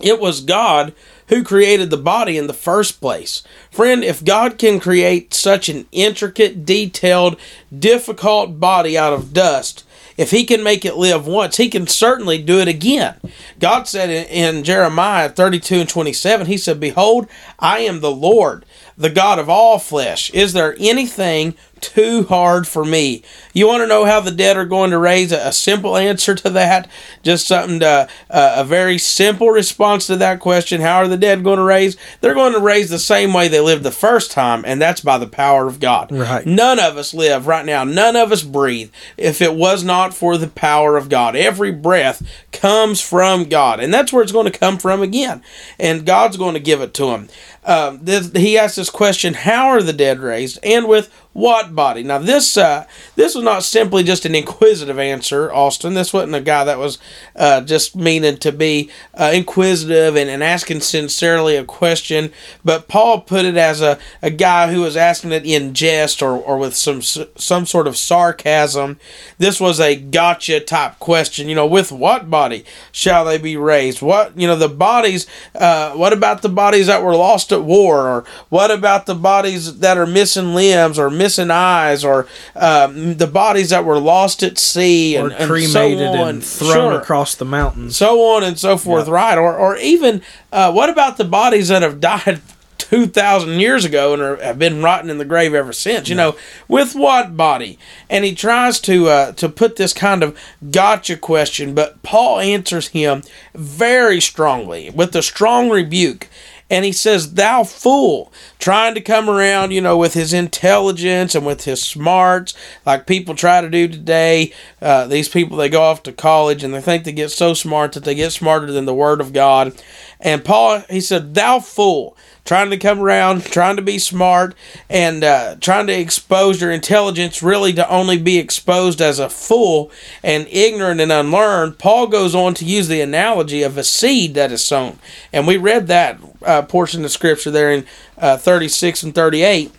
it 0.00 0.20
was 0.20 0.40
God 0.40 0.94
who 1.28 1.42
created 1.42 1.90
the 1.90 1.96
body 1.96 2.36
in 2.36 2.46
the 2.46 2.52
first 2.52 3.00
place. 3.00 3.42
Friend, 3.70 4.04
if 4.04 4.24
God 4.24 4.58
can 4.58 4.78
create 4.80 5.32
such 5.32 5.68
an 5.68 5.86
intricate, 5.92 6.66
detailed, 6.66 7.38
difficult 7.76 8.60
body 8.60 8.98
out 8.98 9.12
of 9.12 9.32
dust, 9.32 9.84
if 10.16 10.30
he 10.30 10.44
can 10.44 10.62
make 10.62 10.84
it 10.84 10.96
live 10.96 11.26
once, 11.26 11.56
he 11.56 11.68
can 11.68 11.86
certainly 11.86 12.42
do 12.42 12.58
it 12.58 12.68
again. 12.68 13.16
God 13.58 13.84
said 13.88 14.10
in, 14.10 14.64
Jeremiah 14.64 15.28
32 15.28 15.80
and 15.80 15.88
27, 15.88 16.46
he 16.46 16.56
said, 16.56 16.80
Behold, 16.80 17.28
I 17.58 17.80
am 17.80 18.00
the 18.00 18.10
Lord, 18.10 18.64
the 18.96 19.10
God 19.10 19.38
of 19.38 19.48
all 19.48 19.78
flesh. 19.78 20.30
Is 20.30 20.52
there 20.52 20.76
anything 20.78 21.54
too 21.80 22.24
hard 22.24 22.66
for 22.68 22.84
me? 22.84 23.22
You 23.52 23.66
want 23.66 23.82
to 23.82 23.86
know 23.86 24.04
how 24.04 24.20
the 24.20 24.30
dead 24.30 24.56
are 24.56 24.64
going 24.64 24.92
to 24.92 24.98
raise? 24.98 25.32
A, 25.32 25.52
simple 25.52 25.96
answer 25.96 26.34
to 26.34 26.50
that, 26.50 26.88
just 27.22 27.46
something 27.46 27.80
to, 27.80 28.08
uh, 28.30 28.54
a 28.56 28.64
very 28.64 28.98
simple 28.98 29.50
response 29.50 30.06
to 30.06 30.16
that 30.16 30.40
question. 30.40 30.80
How 30.80 30.98
are 30.98 31.08
the 31.08 31.16
dead 31.16 31.44
going 31.44 31.58
to 31.58 31.64
raise? 31.64 31.96
They're 32.20 32.34
going 32.34 32.52
to 32.52 32.60
raise 32.60 32.88
the 32.88 32.98
same 32.98 33.34
way 33.34 33.48
they 33.48 33.60
lived 33.60 33.82
the 33.82 33.90
first 33.90 34.30
time, 34.30 34.62
and 34.64 34.80
that's 34.80 35.00
by 35.00 35.18
the 35.18 35.26
power 35.26 35.66
of 35.66 35.80
God. 35.80 36.12
Right. 36.12 36.46
None 36.46 36.78
of 36.78 36.96
us 36.96 37.12
live 37.12 37.46
right 37.46 37.66
now. 37.66 37.84
None 37.84 38.16
of 38.16 38.30
us 38.32 38.42
breathe 38.42 38.90
if 39.16 39.42
it 39.42 39.54
was 39.54 39.82
not 39.82 40.14
for 40.14 40.38
the 40.38 40.48
power 40.48 40.96
of 40.96 41.08
God. 41.08 41.34
Every 41.34 41.72
breath 41.72 42.22
comes 42.52 43.00
from 43.00 43.48
God, 43.48 43.80
and 43.80 43.92
that's 43.92 44.12
where 44.12 44.22
it's 44.22 44.32
going 44.32 44.50
to 44.50 44.58
come 44.58 44.78
from 44.78 45.02
again. 45.02 45.42
And 45.78 46.06
God's 46.06 46.36
going 46.36 46.54
to 46.54 46.60
give 46.60 46.80
it 46.80 46.94
to 46.94 47.08
him. 47.08 47.28
Um, 47.64 48.00
this, 48.02 48.32
he 48.32 48.58
asked 48.58 48.76
this 48.76 48.90
question: 48.90 49.34
How 49.34 49.68
are 49.68 49.82
the 49.82 49.92
dead 49.92 50.20
raised, 50.20 50.58
and 50.62 50.88
with 50.88 51.12
what 51.32 51.74
body? 51.74 52.02
Now 52.02 52.18
this 52.18 52.56
uh, 52.56 52.86
this 53.16 53.34
was 53.34 53.44
not 53.44 53.64
simply 53.64 54.02
just 54.02 54.26
an 54.26 54.34
inquisitive 54.34 54.98
answer, 54.98 55.52
Austin. 55.52 55.94
This 55.94 56.12
wasn't 56.12 56.34
a 56.34 56.40
guy 56.40 56.64
that 56.64 56.78
was 56.78 56.98
uh, 57.34 57.62
just 57.62 57.96
meaning 57.96 58.36
to 58.38 58.52
be 58.52 58.90
uh, 59.14 59.30
inquisitive 59.32 60.16
and, 60.16 60.28
and 60.28 60.42
asking 60.42 60.80
sincerely 60.80 61.56
a 61.56 61.64
question, 61.64 62.32
but 62.64 62.88
Paul 62.88 63.22
put 63.22 63.44
it 63.44 63.56
as 63.56 63.80
a, 63.80 63.98
a 64.20 64.30
guy 64.30 64.72
who 64.72 64.82
was 64.82 64.96
asking 64.96 65.32
it 65.32 65.46
in 65.46 65.72
jest 65.72 66.22
or, 66.22 66.36
or 66.36 66.58
with 66.58 66.74
some 66.74 67.00
some 67.00 67.64
sort 67.66 67.86
of 67.86 67.96
sarcasm. 67.96 68.98
This 69.38 69.58
was 69.60 69.80
a 69.80 69.96
gotcha 69.96 70.60
type 70.60 70.98
question. 70.98 71.48
You 71.48 71.54
know, 71.54 71.66
with 71.66 71.90
what 71.92 72.28
body 72.28 72.64
shall 72.90 73.24
they 73.24 73.38
be 73.38 73.56
raised? 73.56 74.02
What 74.02 74.38
you 74.38 74.46
know 74.46 74.56
the 74.56 74.68
bodies? 74.68 75.26
Uh, 75.54 75.92
what 75.92 76.12
about 76.12 76.42
the 76.42 76.48
bodies 76.48 76.88
that 76.88 77.02
were 77.02 77.16
lost 77.16 77.52
at 77.52 77.64
war, 77.64 78.08
or 78.08 78.24
what 78.50 78.70
about 78.70 79.06
the 79.06 79.14
bodies 79.14 79.78
that 79.78 79.96
are 79.96 80.06
missing 80.06 80.54
limbs 80.54 80.98
or 80.98 81.10
missing 81.22 81.50
eyes, 81.52 82.04
or 82.04 82.26
um, 82.56 83.14
the 83.16 83.26
bodies 83.28 83.70
that 83.70 83.84
were 83.84 83.98
lost 84.00 84.42
at 84.42 84.58
sea 84.58 85.16
or 85.16 85.26
and, 85.26 85.32
and 85.34 85.48
cremated 85.50 85.98
so 86.14 86.22
on. 86.22 86.28
and 86.28 86.44
thrown 86.44 86.72
Sure. 86.92 87.00
across 87.00 87.34
the 87.36 87.44
mountains. 87.44 87.96
so 87.96 88.20
on 88.34 88.42
and 88.42 88.58
so 88.58 88.76
forth, 88.76 89.06
right? 89.08 89.38
Or, 89.38 89.56
or 89.56 89.76
even 89.76 90.20
uh, 90.52 90.72
what 90.72 90.88
about 90.90 91.16
the 91.18 91.24
bodies 91.24 91.68
that 91.68 91.82
have 91.82 92.00
died? 92.12 92.40
2000 92.78 93.58
years 93.60 93.84
ago 93.86 94.12
and 94.12 94.20
are, 94.20 94.36
have 94.42 94.58
been 94.58 94.82
rotting 94.82 95.08
in 95.08 95.16
the 95.16 95.24
grave 95.24 95.54
ever 95.54 95.72
since 95.72 96.10
you 96.10 96.14
know 96.14 96.36
with 96.68 96.94
what 96.94 97.36
body 97.38 97.78
and 98.10 98.22
he 98.24 98.34
tries 98.34 98.78
to 98.80 99.08
uh, 99.08 99.32
to 99.32 99.48
put 99.48 99.76
this 99.76 99.94
kind 99.94 100.22
of 100.22 100.36
gotcha 100.70 101.16
question 101.16 101.74
but 101.74 102.02
paul 102.02 102.38
answers 102.40 102.88
him 102.88 103.22
very 103.54 104.20
strongly 104.20 104.90
with 104.90 105.16
a 105.16 105.22
strong 105.22 105.70
rebuke 105.70 106.28
and 106.72 106.86
he 106.86 106.92
says, 106.92 107.34
Thou 107.34 107.64
fool, 107.64 108.32
trying 108.58 108.94
to 108.94 109.02
come 109.02 109.28
around, 109.28 109.72
you 109.72 109.82
know, 109.82 109.98
with 109.98 110.14
his 110.14 110.32
intelligence 110.32 111.34
and 111.34 111.44
with 111.44 111.64
his 111.64 111.82
smarts, 111.82 112.54
like 112.86 113.06
people 113.06 113.34
try 113.34 113.60
to 113.60 113.68
do 113.68 113.86
today. 113.86 114.54
Uh, 114.80 115.06
these 115.06 115.28
people, 115.28 115.58
they 115.58 115.68
go 115.68 115.82
off 115.82 116.02
to 116.04 116.12
college 116.12 116.64
and 116.64 116.72
they 116.72 116.80
think 116.80 117.04
they 117.04 117.12
get 117.12 117.30
so 117.30 117.52
smart 117.52 117.92
that 117.92 118.04
they 118.04 118.14
get 118.14 118.32
smarter 118.32 118.72
than 118.72 118.86
the 118.86 118.94
Word 118.94 119.20
of 119.20 119.34
God. 119.34 119.74
And 120.18 120.46
Paul, 120.46 120.82
he 120.88 121.02
said, 121.02 121.34
Thou 121.34 121.60
fool, 121.60 122.16
trying 122.44 122.70
to 122.70 122.76
come 122.76 123.00
around, 123.00 123.44
trying 123.44 123.76
to 123.76 123.82
be 123.82 123.98
smart, 123.98 124.54
and 124.90 125.22
uh, 125.22 125.56
trying 125.60 125.86
to 125.86 125.98
expose 125.98 126.60
your 126.60 126.70
intelligence 126.70 127.42
really 127.42 127.72
to 127.72 127.88
only 127.88 128.18
be 128.18 128.38
exposed 128.38 129.00
as 129.00 129.18
a 129.18 129.28
fool 129.28 129.90
and 130.22 130.46
ignorant 130.48 131.00
and 131.00 131.12
unlearned. 131.12 131.78
Paul 131.78 132.08
goes 132.08 132.34
on 132.34 132.54
to 132.54 132.64
use 132.64 132.88
the 132.88 133.00
analogy 133.00 133.62
of 133.62 133.78
a 133.78 133.84
seed 133.84 134.34
that 134.34 134.52
is 134.52 134.64
sown. 134.64 134.98
And 135.32 135.46
we 135.46 135.56
read 135.56 135.86
that 135.86 136.18
uh, 136.44 136.62
portion 136.62 137.04
of 137.04 137.10
scripture 137.10 137.50
there 137.50 137.70
in 137.70 137.86
uh, 138.18 138.36
36 138.36 139.02
and 139.02 139.14
38. 139.14 139.72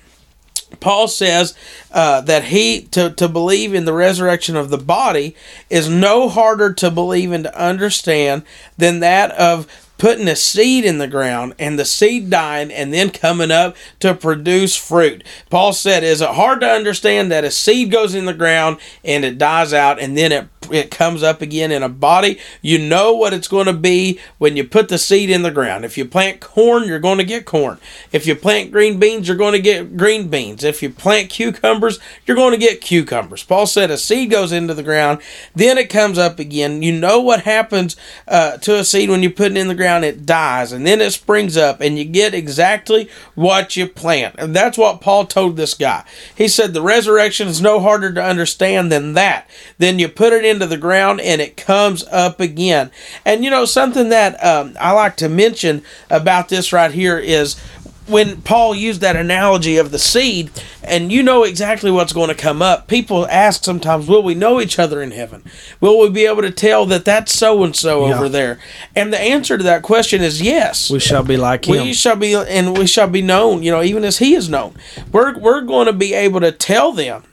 Paul 0.79 1.07
says 1.07 1.55
uh, 1.91 2.21
that 2.21 2.45
he 2.45 2.81
to, 2.91 3.11
to 3.11 3.27
believe 3.27 3.73
in 3.73 3.85
the 3.85 3.93
resurrection 3.93 4.55
of 4.55 4.69
the 4.69 4.77
body 4.77 5.35
is 5.69 5.89
no 5.89 6.29
harder 6.29 6.73
to 6.73 6.89
believe 6.89 7.31
and 7.31 7.43
to 7.43 7.57
understand 7.59 8.43
than 8.77 8.99
that 9.01 9.31
of 9.31 9.67
putting 10.03 10.27
a 10.27 10.35
seed 10.35 10.83
in 10.83 10.97
the 10.97 11.07
ground 11.07 11.55
and 11.57 11.79
the 11.79 11.85
seed 11.85 12.29
dying 12.29 12.69
and 12.69 12.93
then 12.93 13.09
coming 13.09 13.51
up 13.51 13.73
to 14.01 14.13
produce 14.13 14.75
fruit. 14.75 15.23
Paul 15.49 15.71
said, 15.71 16.03
Is 16.03 16.19
it 16.19 16.31
hard 16.31 16.59
to 16.59 16.67
understand 16.67 17.31
that 17.31 17.45
a 17.45 17.51
seed 17.51 17.89
goes 17.89 18.13
in 18.13 18.25
the 18.25 18.33
ground 18.33 18.79
and 19.05 19.23
it 19.23 19.37
dies 19.37 19.71
out 19.71 20.01
and 20.01 20.17
then 20.17 20.33
it 20.33 20.49
it 20.71 20.91
comes 20.91 21.23
up 21.23 21.41
again 21.41 21.71
in 21.71 21.83
a 21.83 21.89
body. 21.89 22.39
You 22.61 22.79
know 22.79 23.13
what 23.13 23.33
it's 23.33 23.47
going 23.47 23.65
to 23.65 23.73
be 23.73 24.19
when 24.37 24.55
you 24.55 24.63
put 24.63 24.89
the 24.89 24.97
seed 24.97 25.29
in 25.29 25.43
the 25.43 25.51
ground. 25.51 25.85
If 25.85 25.97
you 25.97 26.05
plant 26.05 26.39
corn, 26.39 26.87
you're 26.87 26.99
going 26.99 27.17
to 27.17 27.23
get 27.23 27.45
corn. 27.45 27.79
If 28.11 28.25
you 28.25 28.35
plant 28.35 28.71
green 28.71 28.99
beans, 28.99 29.27
you're 29.27 29.37
going 29.37 29.53
to 29.53 29.61
get 29.61 29.97
green 29.97 30.29
beans. 30.29 30.63
If 30.63 30.81
you 30.81 30.89
plant 30.89 31.29
cucumbers, 31.29 31.99
you're 32.25 32.37
going 32.37 32.53
to 32.53 32.57
get 32.57 32.81
cucumbers. 32.81 33.43
Paul 33.43 33.67
said 33.67 33.91
a 33.91 33.97
seed 33.97 34.31
goes 34.31 34.51
into 34.51 34.73
the 34.73 34.83
ground, 34.83 35.21
then 35.55 35.77
it 35.77 35.89
comes 35.89 36.17
up 36.17 36.39
again. 36.39 36.81
You 36.81 36.93
know 36.93 37.19
what 37.19 37.41
happens 37.41 37.95
uh, 38.27 38.57
to 38.57 38.79
a 38.79 38.83
seed 38.83 39.09
when 39.09 39.23
you 39.23 39.29
put 39.29 39.51
it 39.51 39.57
in 39.57 39.67
the 39.67 39.75
ground? 39.75 39.92
It 40.01 40.25
dies, 40.25 40.71
and 40.71 40.87
then 40.87 41.01
it 41.01 41.11
springs 41.11 41.57
up, 41.57 41.81
and 41.81 41.97
you 41.97 42.05
get 42.05 42.33
exactly 42.33 43.09
what 43.35 43.75
you 43.75 43.85
plant. 43.85 44.35
And 44.37 44.55
that's 44.55 44.77
what 44.77 45.01
Paul 45.01 45.25
told 45.25 45.57
this 45.57 45.73
guy. 45.73 46.05
He 46.33 46.47
said 46.47 46.73
the 46.73 46.81
resurrection 46.81 47.49
is 47.49 47.59
no 47.59 47.81
harder 47.81 48.13
to 48.13 48.23
understand 48.23 48.93
than 48.93 49.11
that. 49.15 49.49
Then 49.77 49.99
you 49.99 50.07
put 50.07 50.31
it 50.31 50.45
into 50.45 50.65
the 50.65 50.77
ground 50.77 51.19
and 51.19 51.41
it 51.41 51.57
comes 51.57 52.05
up 52.05 52.39
again. 52.39 52.91
And 53.25 53.43
you 53.43 53.49
know, 53.49 53.65
something 53.65 54.07
that 54.09 54.41
um, 54.43 54.77
I 54.79 54.93
like 54.93 55.17
to 55.17 55.27
mention 55.27 55.83
about 56.09 56.47
this 56.47 56.71
right 56.71 56.91
here 56.91 57.19
is 57.19 57.59
when 58.07 58.41
Paul 58.41 58.75
used 58.75 59.01
that 59.01 59.15
analogy 59.15 59.77
of 59.77 59.91
the 59.91 59.99
seed, 59.99 60.51
and 60.83 61.11
you 61.11 61.23
know 61.23 61.43
exactly 61.43 61.89
what's 61.91 62.13
going 62.13 62.29
to 62.29 62.35
come 62.35 62.61
up, 62.61 62.87
people 62.87 63.27
ask 63.27 63.63
sometimes, 63.63 64.07
Will 64.07 64.23
we 64.23 64.35
know 64.35 64.59
each 64.59 64.79
other 64.79 65.01
in 65.01 65.11
heaven? 65.11 65.43
Will 65.79 65.99
we 65.99 66.09
be 66.09 66.25
able 66.25 66.41
to 66.41 66.51
tell 66.51 66.85
that 66.87 67.05
that's 67.05 67.33
so 67.33 67.63
and 67.63 67.75
so 67.75 68.05
over 68.05 68.27
there? 68.27 68.59
And 68.95 69.11
the 69.13 69.19
answer 69.19 69.57
to 69.57 69.63
that 69.63 69.83
question 69.83 70.21
is 70.21 70.41
yes. 70.41 70.89
We 70.89 70.99
shall 70.99 71.23
be 71.23 71.37
like 71.37 71.65
him. 71.65 71.85
We 71.85 71.93
shall 71.93 72.15
be, 72.15 72.35
and 72.35 72.77
we 72.77 72.87
shall 72.87 73.07
be 73.07 73.21
known. 73.21 73.63
You 73.63 73.71
know, 73.71 73.83
even 73.83 74.03
as 74.03 74.17
He 74.17 74.35
is 74.35 74.49
known. 74.49 74.75
We're 75.11 75.37
we're 75.37 75.61
going 75.61 75.87
to 75.87 75.93
be 75.93 76.13
able 76.13 76.41
to 76.41 76.51
tell 76.51 76.91
them 76.91 77.23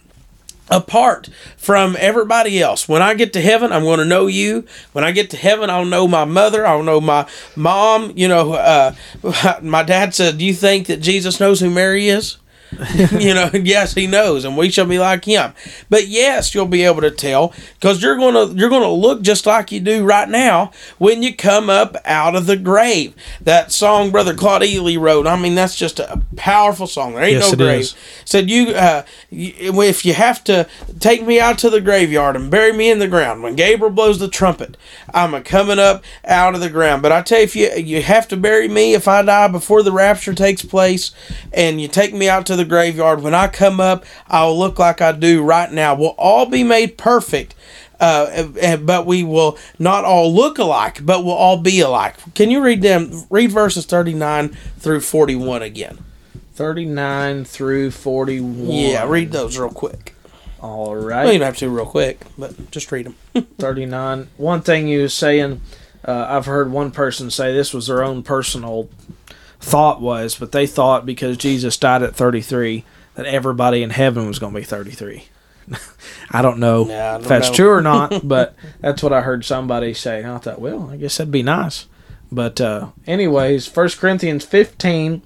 apart 0.71 1.29
from 1.57 1.97
everybody 1.99 2.61
else. 2.61 2.89
When 2.89 3.03
I 3.03 3.15
get 3.15 3.33
to 3.35 3.41
heaven, 3.41 3.73
I'm 3.73 3.83
going 3.83 3.99
to 3.99 4.05
know 4.05 4.27
you. 4.27 4.65
When 4.93 5.05
I 5.05 5.11
get 5.11 5.31
to 5.31 5.37
heaven, 5.37 5.71
I'll 5.71 5.85
know 5.85 6.07
my 6.07 6.25
mother. 6.25 6.67
I'll 6.67 6.83
know 6.83 7.01
my 7.01 7.29
mom. 7.57 8.13
You 8.15 8.29
know, 8.29 8.53
uh, 8.55 8.95
my 9.63 9.83
dad 9.83 10.15
said, 10.15 10.39
"Do 10.39 10.45
you 10.45 10.55
think 10.55 10.87
that 10.87 11.01
Jesus 11.01 11.41
knows 11.41 11.61
who 11.61 11.71
Mary 11.71 12.09
is?" 12.09 12.37
you 13.13 13.35
know, 13.35 13.51
yes, 13.55 13.95
he 13.95 14.07
knows, 14.07 14.45
and 14.45 14.57
we 14.57 14.71
shall 14.71 14.87
be 14.87 14.99
like 14.99 15.25
him. 15.25 15.53
But 15.89 16.07
yes, 16.09 16.55
you'll 16.55 16.67
be 16.67 16.85
able 16.85 17.01
to 17.01 17.11
tell 17.11 17.53
because 17.75 18.03
you're 18.03 18.17
gonna 18.17 18.53
you're 18.55 18.71
gonna 18.71 18.91
look 18.93 19.23
just 19.23 19.47
like 19.47 19.73
you 19.73 19.81
do 19.81 20.05
right 20.05 20.29
now 20.29 20.71
when 20.99 21.23
you 21.23 21.35
come 21.35 21.69
up 21.69 21.97
out 22.05 22.37
of 22.37 22.47
the 22.47 22.57
grave. 22.57 23.15
That 23.41 23.73
song 23.73 24.11
Brother 24.11 24.35
Claude 24.35 24.63
Ely 24.63 24.97
wrote. 24.97 25.27
I 25.27 25.37
mean, 25.37 25.55
that's 25.55 25.75
just 25.77 25.99
a 25.99 26.21
powerful 26.37 26.87
song. 26.87 27.15
There 27.15 27.25
ain't 27.25 27.33
Yes, 27.35 27.51
no 27.53 27.57
grave. 27.57 27.81
is. 27.81 27.97
Said 28.25 28.51
you, 28.51 28.69
uh, 28.69 29.03
if 29.31 30.05
you 30.05 30.15
have 30.15 30.45
to 30.45 30.69
take 31.01 31.27
me 31.27 31.41
out 31.41 31.59
to 31.59 31.71
the 31.71 31.81
graveyard 31.81 32.37
and 32.37 32.51
bury 32.51 32.73
me 32.73 32.91
in 32.91 32.99
the 32.99 33.09
ground 33.09 33.43
when 33.43 33.57
Gabriel 33.57 33.93
blows 33.93 34.19
the 34.19 34.29
trumpet, 34.29 34.77
I'm 35.13 35.35
a 35.35 35.41
coming 35.41 35.79
up 35.79 36.05
out 36.25 36.55
of 36.55 36.61
the 36.61 36.71
ground. 36.71 37.03
But 37.03 37.13
I 37.13 37.23
tell 37.23 37.39
you, 37.39 37.45
if 37.45 37.57
you 37.57 37.71
you 37.75 38.03
have 38.03 38.29
to 38.29 38.37
bury 38.37 38.69
me 38.69 38.95
if 38.95 39.09
I 39.09 39.23
die 39.23 39.49
before 39.49 39.83
the 39.83 39.93
rapture 39.93 40.35
takes 40.35 40.65
place, 40.65 41.11
and 41.53 41.81
you 41.81 41.89
take 41.89 42.15
me 42.15 42.29
out 42.29 42.47
to 42.47 42.57
the 42.57 42.60
graveyard, 42.64 43.23
when 43.23 43.35
I 43.35 43.49
come 43.49 43.81
up, 43.81 44.05
I'll 44.29 44.59
look 44.59 44.79
like 44.79 45.01
I 45.01 45.12
do 45.12 45.42
right 45.42 45.70
now. 45.70 45.94
We'll 45.94 46.14
all 46.18 46.46
be 46.46 46.62
made 46.64 46.99
perfect. 46.99 47.55
Uh, 47.99 48.49
eh, 48.59 48.77
but 48.77 49.05
we 49.05 49.23
will 49.23 49.59
not 49.79 50.07
all 50.07 50.35
look 50.35 50.59
alike, 50.59 51.05
but 51.05 51.23
we'll 51.23 51.35
all 51.35 51.59
be 51.59 51.81
alike. 51.81 52.16
Can 52.35 52.51
you 52.51 52.62
read 52.62 52.81
them? 52.81 53.25
Read 53.29 53.53
verses 53.53 53.85
thirty 53.85 54.14
nine 54.14 54.57
through 54.79 55.01
forty 55.01 55.37
one 55.37 55.62
again. 55.62 55.99
39 56.61 57.46
through 57.46 57.90
41. 57.90 58.66
Yeah, 58.66 59.09
read 59.09 59.33
those 59.33 59.57
real 59.57 59.70
quick. 59.70 60.14
All 60.61 60.94
right. 60.94 61.25
Well, 61.25 61.33
you 61.33 61.38
don't 61.38 61.46
have 61.46 61.57
to 61.57 61.70
real 61.70 61.87
quick, 61.87 62.20
but 62.37 62.70
just 62.70 62.92
read 62.92 63.07
them. 63.07 63.46
39. 63.59 64.29
One 64.37 64.61
thing 64.61 64.87
you 64.87 65.01
was 65.01 65.14
saying, 65.14 65.62
uh, 66.05 66.27
I've 66.29 66.44
heard 66.44 66.70
one 66.70 66.90
person 66.90 67.31
say 67.31 67.55
this 67.55 67.73
was 67.73 67.87
their 67.87 68.05
own 68.05 68.23
personal 68.23 68.90
thought 69.61 70.01
was, 70.01 70.37
but 70.37 70.53
they 70.53 70.66
thought 70.66 71.07
because 71.07 71.37
Jesus 71.37 71.77
died 71.77 72.03
at 72.03 72.14
33 72.16 72.85
that 73.14 73.27
everybody 73.27 73.83
in 73.83 73.90
heaven 73.90 74.27
was 74.27 74.38
going 74.38 74.53
to 74.55 74.61
be 74.61 74.64
33. 74.64 75.25
I 76.31 76.42
don't 76.42 76.59
know 76.59 76.87
Yeah, 76.88 77.12
I 77.12 77.16
if 77.16 77.20
don't 77.23 77.29
that's 77.29 77.49
know. 77.51 77.55
true 77.55 77.70
or 77.70 77.83
not, 77.83 78.20
but 78.27 78.55
that's 78.81 79.03
what 79.03 79.12
I 79.12 79.20
heard 79.20 79.44
somebody 79.44 79.94
say. 79.94 80.23
And 80.23 80.33
I 80.33 80.38
thought, 80.38 80.61
well, 80.61 80.90
I 80.90 80.96
guess 80.96 81.18
that'd 81.18 81.31
be 81.31 81.42
nice. 81.42 81.87
But 82.33 82.61
uh, 82.61 82.90
anyways, 83.07 83.75
1 83.75 83.88
Corinthians 83.90 84.44
15, 84.44 85.23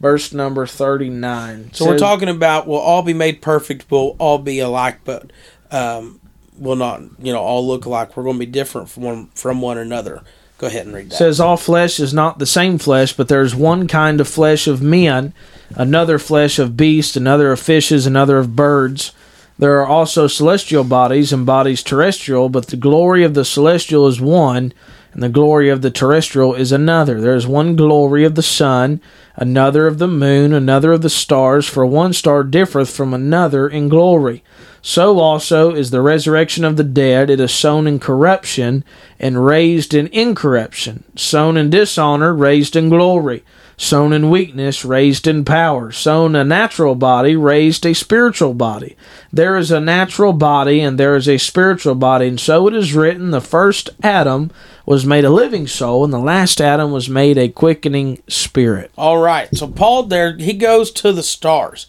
verse 0.00 0.32
number 0.32 0.66
39. 0.66 1.70
So 1.72 1.86
we're 1.86 1.98
talking 1.98 2.28
about 2.28 2.66
we'll 2.66 2.78
all 2.78 3.02
be 3.02 3.14
made 3.14 3.40
perfect, 3.40 3.90
we'll 3.90 4.16
all 4.18 4.38
be 4.38 4.58
alike, 4.58 4.98
but 5.04 5.30
um, 5.70 6.20
we'll 6.56 6.76
not, 6.76 7.00
you 7.20 7.32
know, 7.32 7.40
all 7.40 7.66
look 7.66 7.84
alike. 7.84 8.16
We're 8.16 8.24
going 8.24 8.36
to 8.36 8.40
be 8.40 8.46
different 8.46 8.90
from 8.90 9.02
one 9.04 9.26
from 9.34 9.60
one 9.60 9.78
another. 9.78 10.22
Go 10.58 10.66
ahead 10.66 10.86
and 10.86 10.94
read 10.94 11.10
that. 11.10 11.16
says 11.16 11.38
all 11.38 11.56
flesh 11.56 12.00
is 12.00 12.12
not 12.12 12.40
the 12.40 12.46
same 12.46 12.78
flesh, 12.78 13.12
but 13.12 13.28
there 13.28 13.42
is 13.42 13.54
one 13.54 13.86
kind 13.86 14.20
of 14.20 14.26
flesh 14.26 14.66
of 14.66 14.82
men, 14.82 15.32
another 15.76 16.18
flesh 16.18 16.58
of 16.58 16.76
beasts, 16.76 17.16
another 17.16 17.52
of 17.52 17.60
fishes, 17.60 18.06
another 18.06 18.38
of 18.38 18.56
birds. 18.56 19.12
There 19.56 19.80
are 19.80 19.86
also 19.86 20.26
celestial 20.26 20.82
bodies 20.82 21.32
and 21.32 21.46
bodies 21.46 21.82
terrestrial, 21.82 22.48
but 22.48 22.66
the 22.68 22.76
glory 22.76 23.22
of 23.22 23.34
the 23.34 23.44
celestial 23.44 24.08
is 24.08 24.20
one, 24.20 24.72
and 25.12 25.22
the 25.22 25.28
glory 25.28 25.68
of 25.68 25.82
the 25.82 25.90
terrestrial 25.90 26.54
is 26.54 26.72
another. 26.72 27.20
There 27.20 27.34
is 27.36 27.46
one 27.46 27.76
glory 27.76 28.24
of 28.24 28.34
the 28.34 28.42
sun, 28.42 29.00
another 29.36 29.86
of 29.86 29.98
the 29.98 30.08
moon, 30.08 30.52
another 30.52 30.92
of 30.92 31.02
the 31.02 31.10
stars, 31.10 31.66
for 31.66 31.86
one 31.86 32.12
star 32.12 32.42
differeth 32.42 32.90
from 32.90 33.14
another 33.14 33.68
in 33.68 33.88
glory. 33.88 34.42
So 34.80 35.18
also 35.18 35.74
is 35.74 35.90
the 35.90 36.00
resurrection 36.00 36.64
of 36.64 36.76
the 36.76 36.84
dead. 36.84 37.30
It 37.30 37.40
is 37.40 37.52
sown 37.52 37.86
in 37.86 37.98
corruption 37.98 38.84
and 39.18 39.44
raised 39.44 39.92
in 39.92 40.06
incorruption, 40.08 41.04
sown 41.16 41.56
in 41.56 41.70
dishonor, 41.70 42.32
raised 42.32 42.76
in 42.76 42.88
glory. 42.88 43.42
sown 43.78 44.12
in 44.12 44.28
weakness, 44.28 44.84
raised 44.84 45.26
in 45.28 45.44
power, 45.44 45.92
sown 45.92 46.34
a 46.34 46.42
natural 46.44 46.96
body, 46.96 47.36
raised 47.36 47.86
a 47.86 47.94
spiritual 47.94 48.52
body. 48.52 48.96
There 49.32 49.56
is 49.56 49.70
a 49.70 49.80
natural 49.80 50.32
body 50.32 50.80
and 50.80 50.98
there 50.98 51.14
is 51.14 51.28
a 51.28 51.38
spiritual 51.38 51.94
body, 51.94 52.26
and 52.26 52.40
so 52.40 52.66
it 52.66 52.74
is 52.74 52.92
written 52.92 53.30
the 53.30 53.40
first 53.40 53.88
Adam 54.02 54.50
was 54.84 55.06
made 55.06 55.24
a 55.24 55.30
living 55.30 55.68
soul, 55.68 56.04
and 56.04 56.12
the 56.12 56.18
last 56.18 56.60
Adam 56.60 56.90
was 56.90 57.08
made 57.08 57.38
a 57.38 57.48
quickening 57.48 58.20
spirit. 58.26 58.90
All 58.98 59.18
right. 59.18 59.54
So 59.56 59.68
Paul 59.68 60.02
there 60.04 60.36
he 60.36 60.54
goes 60.54 60.90
to 60.92 61.12
the 61.12 61.22
stars. 61.22 61.86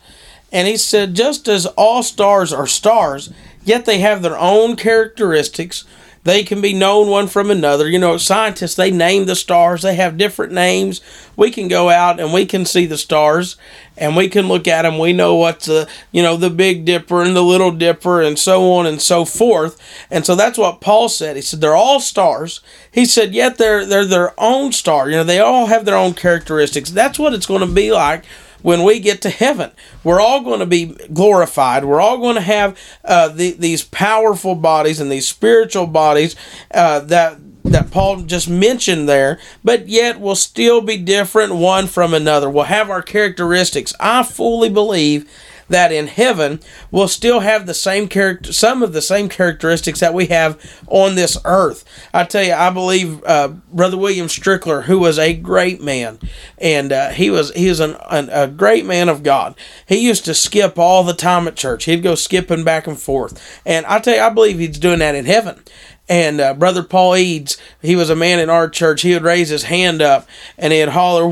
And 0.52 0.68
he 0.68 0.78
said 0.78 1.16
just 1.16 1.48
as 1.48 1.66
all 1.66 2.04
stars 2.04 2.52
are 2.52 2.68
stars, 2.68 3.32
yet 3.64 3.86
they 3.86 4.00
have 4.00 4.22
their 4.22 4.38
own 4.38 4.76
characteristics. 4.76 5.86
They 6.24 6.44
can 6.44 6.60
be 6.60 6.74
known 6.74 7.08
one 7.08 7.28
from 7.28 7.50
another. 7.50 7.88
You 7.88 7.98
know, 7.98 8.18
scientists 8.18 8.76
they 8.76 8.92
name 8.92 9.26
the 9.26 9.36
stars. 9.36 9.84
They 9.84 9.96
have 9.96 10.18
different 10.18 10.52
names. 10.52 11.00
We 11.38 11.50
can 11.50 11.70
go 11.70 11.90
out 11.90 12.20
and 12.20 12.34
we 12.34 12.46
can 12.46 12.66
see 12.66 12.86
the 12.86 12.98
stars 12.98 13.56
and 13.98 14.16
we 14.16 14.28
can 14.28 14.48
look 14.48 14.68
at 14.68 14.82
them. 14.82 15.00
We 15.00 15.14
know 15.14 15.36
what's 15.36 15.68
the, 15.68 15.88
you 16.12 16.22
know, 16.22 16.36
the 16.36 16.50
Big 16.50 16.84
Dipper 16.84 17.22
and 17.22 17.36
the 17.36 17.42
Little 17.42 17.72
Dipper 17.72 18.22
and 18.22 18.38
so 18.38 18.74
on 18.74 18.86
and 18.86 19.02
so 19.02 19.24
forth. 19.24 19.80
And 20.12 20.26
so 20.26 20.36
that's 20.36 20.58
what 20.58 20.82
Paul 20.82 21.08
said. 21.08 21.38
He 21.38 21.42
said 21.42 21.62
they're 21.62 21.76
all 21.76 22.02
stars. 22.02 22.60
He 22.92 23.06
said 23.06 23.34
yet 23.34 23.58
they're 23.58 23.86
they're 23.86 24.06
their 24.06 24.34
own 24.38 24.74
star. 24.74 25.10
You 25.10 25.18
know, 25.18 25.24
they 25.24 25.40
all 25.40 25.68
have 25.68 25.86
their 25.86 25.98
own 25.98 26.14
characteristics. 26.14 26.92
That's 26.92 27.18
what 27.18 27.34
it's 27.34 27.48
going 27.48 27.62
to 27.62 27.74
be 27.74 27.94
like 27.94 28.26
when 28.62 28.84
we 28.84 29.00
get 29.00 29.22
to 29.24 29.30
heaven. 29.30 29.72
We're 30.04 30.22
all 30.22 30.42
going 30.42 30.60
to 30.60 30.66
be 30.66 30.86
glorified. 31.14 31.86
We're 31.86 32.02
all 32.02 32.18
going 32.18 32.36
to 32.36 32.42
have 32.42 32.78
uh, 33.04 33.30
the, 33.30 33.52
these 33.52 33.84
powerful 33.84 34.56
bodies 34.56 35.00
and 35.00 35.12
these 35.12 35.28
spiritual 35.28 35.88
bodies 35.88 36.36
uh, 36.74 37.00
that 37.02 37.38
that 37.66 37.92
Paul 37.92 38.22
just 38.22 38.50
mentioned 38.50 39.08
there, 39.08 39.40
but 39.64 39.88
yet 39.88 40.20
we'll 40.20 40.36
still 40.36 40.82
be 40.82 40.98
different 40.98 41.54
one 41.56 41.88
from 41.88 42.14
another. 42.14 42.50
We'll 42.50 42.64
have 42.64 42.90
our 42.90 43.02
characteristics. 43.02 43.94
I 44.00 44.24
fully 44.24 44.70
believe 44.70 45.30
that 45.70 45.92
in 45.92 46.08
heaven 46.08 46.60
we'll 46.92 47.08
still 47.08 47.40
have 47.40 47.66
the 47.66 47.74
same 47.74 48.08
character, 48.08 48.52
some 48.52 48.84
of 48.84 48.94
the 48.94 49.02
same 49.02 49.30
characteristics 49.30 50.00
that 50.00 50.14
we 50.14 50.28
have 50.28 50.60
on 50.88 51.16
this 51.16 51.38
earth. 51.46 51.86
I 52.14 52.26
tell 52.26 52.44
you, 52.44 52.54
I 52.54 52.70
believe 52.70 53.24
uh, 53.24 53.50
Brother 53.72 53.98
William 53.98 54.28
Strickler, 54.28 54.84
who 54.84 55.00
was 55.00 55.18
a 55.18 55.34
great 55.34 55.82
man, 55.82 56.20
and 56.58 56.92
uh, 56.92 57.10
he 57.10 57.30
was 57.30 57.54
he 57.54 57.70
was 57.70 57.80
an, 57.80 57.96
an, 58.10 58.30
a 58.32 58.48
great 58.48 58.86
man 58.86 59.10
of 59.10 59.24
God. 59.24 59.56
He 59.86 59.98
used 59.98 60.26
to 60.26 60.34
skip 60.34 60.78
all 60.78 61.04
the 61.04 61.14
time 61.14 61.48
at 61.48 61.56
church. 61.56 61.86
He'd 61.86 62.04
go 62.04 62.16
skipping 62.16 62.64
back 62.64 62.88
and 62.88 63.00
forth, 63.00 63.62
and 63.66 63.86
I 63.86 64.00
tell 64.00 64.16
you, 64.16 64.22
I 64.22 64.30
believe 64.30 64.60
he's 64.60 64.78
doing 64.80 65.00
that 65.00 65.16
in 65.16 65.26
heaven. 65.26 65.64
And 66.10 66.42
uh, 66.42 66.56
Brother 66.56 66.82
Paul 66.82 67.16
Eads, 67.16 67.58
he 67.84 67.96
was 67.96 68.10
a 68.10 68.16
man 68.16 68.40
in 68.40 68.50
our 68.50 68.68
church. 68.68 69.04
He 69.04 69.14
would 69.14 69.22
raise 69.22 69.50
his 69.50 69.64
hand 69.64 70.02
up 70.02 70.28
and 70.58 70.74
he'd 70.74 70.90
holler, 70.90 71.28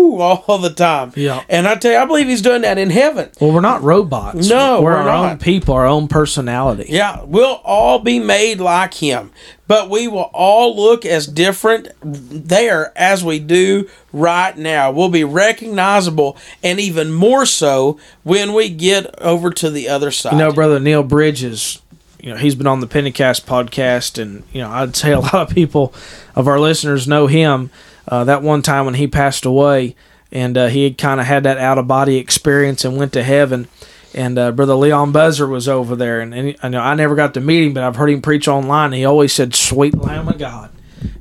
woo, 0.00 0.20
all 0.20 0.58
the 0.58 0.70
time. 0.70 1.12
Yeah. 1.16 1.42
And 1.48 1.68
I 1.68 1.74
tell 1.76 1.92
you, 1.92 1.98
I 1.98 2.04
believe 2.04 2.26
he's 2.26 2.42
doing 2.42 2.62
that 2.62 2.78
in 2.78 2.90
heaven. 2.90 3.30
Well, 3.40 3.52
we're 3.52 3.60
not 3.60 3.82
robots. 3.82 4.48
No, 4.48 4.82
we're, 4.82 4.92
we're 4.92 4.96
our 4.98 5.04
not. 5.04 5.32
own 5.32 5.38
people, 5.38 5.74
our 5.74 5.86
own 5.86 6.08
personality. 6.08 6.86
Yeah, 6.88 7.22
we'll 7.24 7.60
all 7.64 7.98
be 7.98 8.18
made 8.18 8.60
like 8.60 8.94
him, 8.94 9.30
but 9.66 9.90
we 9.90 10.08
will 10.08 10.30
all 10.32 10.76
look 10.76 11.04
as 11.04 11.26
different 11.26 11.88
there 12.02 12.92
as 12.96 13.24
we 13.24 13.38
do 13.38 13.88
right 14.12 14.56
now. 14.56 14.90
We'll 14.90 15.08
be 15.08 15.24
recognizable 15.24 16.36
and 16.62 16.80
even 16.80 17.12
more 17.12 17.46
so 17.46 17.98
when 18.22 18.52
we 18.52 18.68
get 18.70 19.18
over 19.20 19.50
to 19.50 19.70
the 19.70 19.88
other 19.88 20.10
side. 20.10 20.32
You 20.32 20.38
know, 20.38 20.52
brother 20.52 20.80
Neil 20.80 21.02
Bridges, 21.02 21.80
you 22.20 22.30
know, 22.30 22.36
he's 22.36 22.54
been 22.54 22.66
on 22.66 22.80
the 22.80 22.86
Pentecost 22.86 23.46
podcast, 23.46 24.20
and 24.20 24.42
you 24.52 24.60
know, 24.60 24.70
I'd 24.70 24.96
say 24.96 25.12
a 25.12 25.20
lot 25.20 25.34
of 25.34 25.50
people 25.50 25.94
of 26.34 26.48
our 26.48 26.60
listeners 26.60 27.08
know 27.08 27.26
him. 27.26 27.70
Uh, 28.10 28.24
that 28.24 28.42
one 28.42 28.60
time 28.60 28.84
when 28.84 28.94
he 28.94 29.06
passed 29.06 29.44
away, 29.46 29.94
and 30.30 30.58
uh, 30.58 30.66
he 30.66 30.84
had 30.84 30.98
kind 30.98 31.20
of 31.20 31.26
had 31.26 31.44
that 31.44 31.56
out 31.58 31.78
of 31.78 31.86
body 31.86 32.16
experience 32.16 32.84
and 32.84 32.96
went 32.96 33.12
to 33.14 33.22
heaven. 33.22 33.68
And 34.12 34.36
uh, 34.38 34.50
brother 34.50 34.74
Leon 34.74 35.12
Buzzer 35.12 35.46
was 35.46 35.68
over 35.68 35.94
there, 35.94 36.20
and, 36.20 36.34
and 36.34 36.56
I 36.62 36.68
know 36.68 36.80
I 36.80 36.94
never 36.94 37.14
got 37.14 37.34
to 37.34 37.40
meet 37.40 37.66
him, 37.66 37.74
but 37.74 37.84
I've 37.84 37.96
heard 37.96 38.10
him 38.10 38.20
preach 38.20 38.48
online. 38.48 38.86
And 38.86 38.94
he 38.94 39.04
always 39.04 39.32
said, 39.32 39.54
"Sweet 39.54 39.96
Lamb 39.96 40.28
of 40.28 40.38
God." 40.38 40.70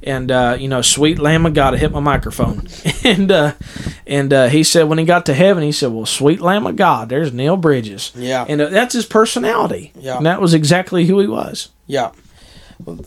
and 0.03 0.31
uh, 0.31 0.57
you 0.59 0.67
know, 0.67 0.81
sweet 0.81 1.19
Lamb 1.19 1.45
of 1.45 1.53
God, 1.53 1.73
I 1.73 1.77
hit 1.77 1.91
my 1.91 1.99
microphone, 1.99 2.67
and 3.03 3.31
uh, 3.31 3.53
and 4.07 4.31
uh, 4.33 4.47
he 4.47 4.63
said 4.63 4.83
when 4.83 4.97
he 4.97 5.05
got 5.05 5.25
to 5.27 5.33
heaven, 5.33 5.63
he 5.63 5.71
said, 5.71 5.91
"Well, 5.91 6.05
sweet 6.05 6.41
Lamb 6.41 6.65
of 6.67 6.75
God, 6.75 7.09
there's 7.09 7.33
Neil 7.33 7.57
Bridges." 7.57 8.11
Yeah. 8.15 8.45
and 8.47 8.61
uh, 8.61 8.69
that's 8.69 8.93
his 8.93 9.05
personality. 9.05 9.91
Yeah. 9.95 10.17
and 10.17 10.25
that 10.25 10.41
was 10.41 10.53
exactly 10.53 11.05
who 11.05 11.19
he 11.19 11.27
was. 11.27 11.69
Yeah. 11.87 12.11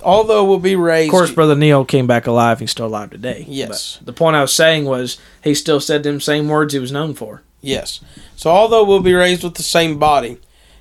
Although 0.03 0.45
we'll 0.45 0.59
be 0.59 0.77
raised. 0.77 1.09
Of 1.09 1.13
course, 1.13 1.31
brother 1.31 1.55
Neil 1.57 1.85
came 1.85 2.07
back 2.07 2.27
alive. 2.27 2.61
He's 2.61 2.71
still 2.71 2.87
alive 2.87 3.11
today. 3.11 3.45
Yes. 3.49 3.97
But 3.99 4.07
the 4.07 4.13
point 4.13 4.37
I 4.37 4.43
was 4.43 4.53
saying 4.53 4.85
was 4.85 5.19
he 5.43 5.55
still 5.55 5.81
said 5.81 6.03
them 6.03 6.21
same 6.21 6.49
words 6.49 6.75
he 6.75 6.79
was 6.79 6.93
known 6.93 7.15
for. 7.15 7.43
Yes. 7.61 8.01
So 8.37 8.51
although 8.51 8.85
we'll 8.85 9.01
be 9.01 9.15
raised 9.15 9.45
with 9.45 9.55
the 9.55 9.63
same 9.63 9.99
body, 9.99 10.39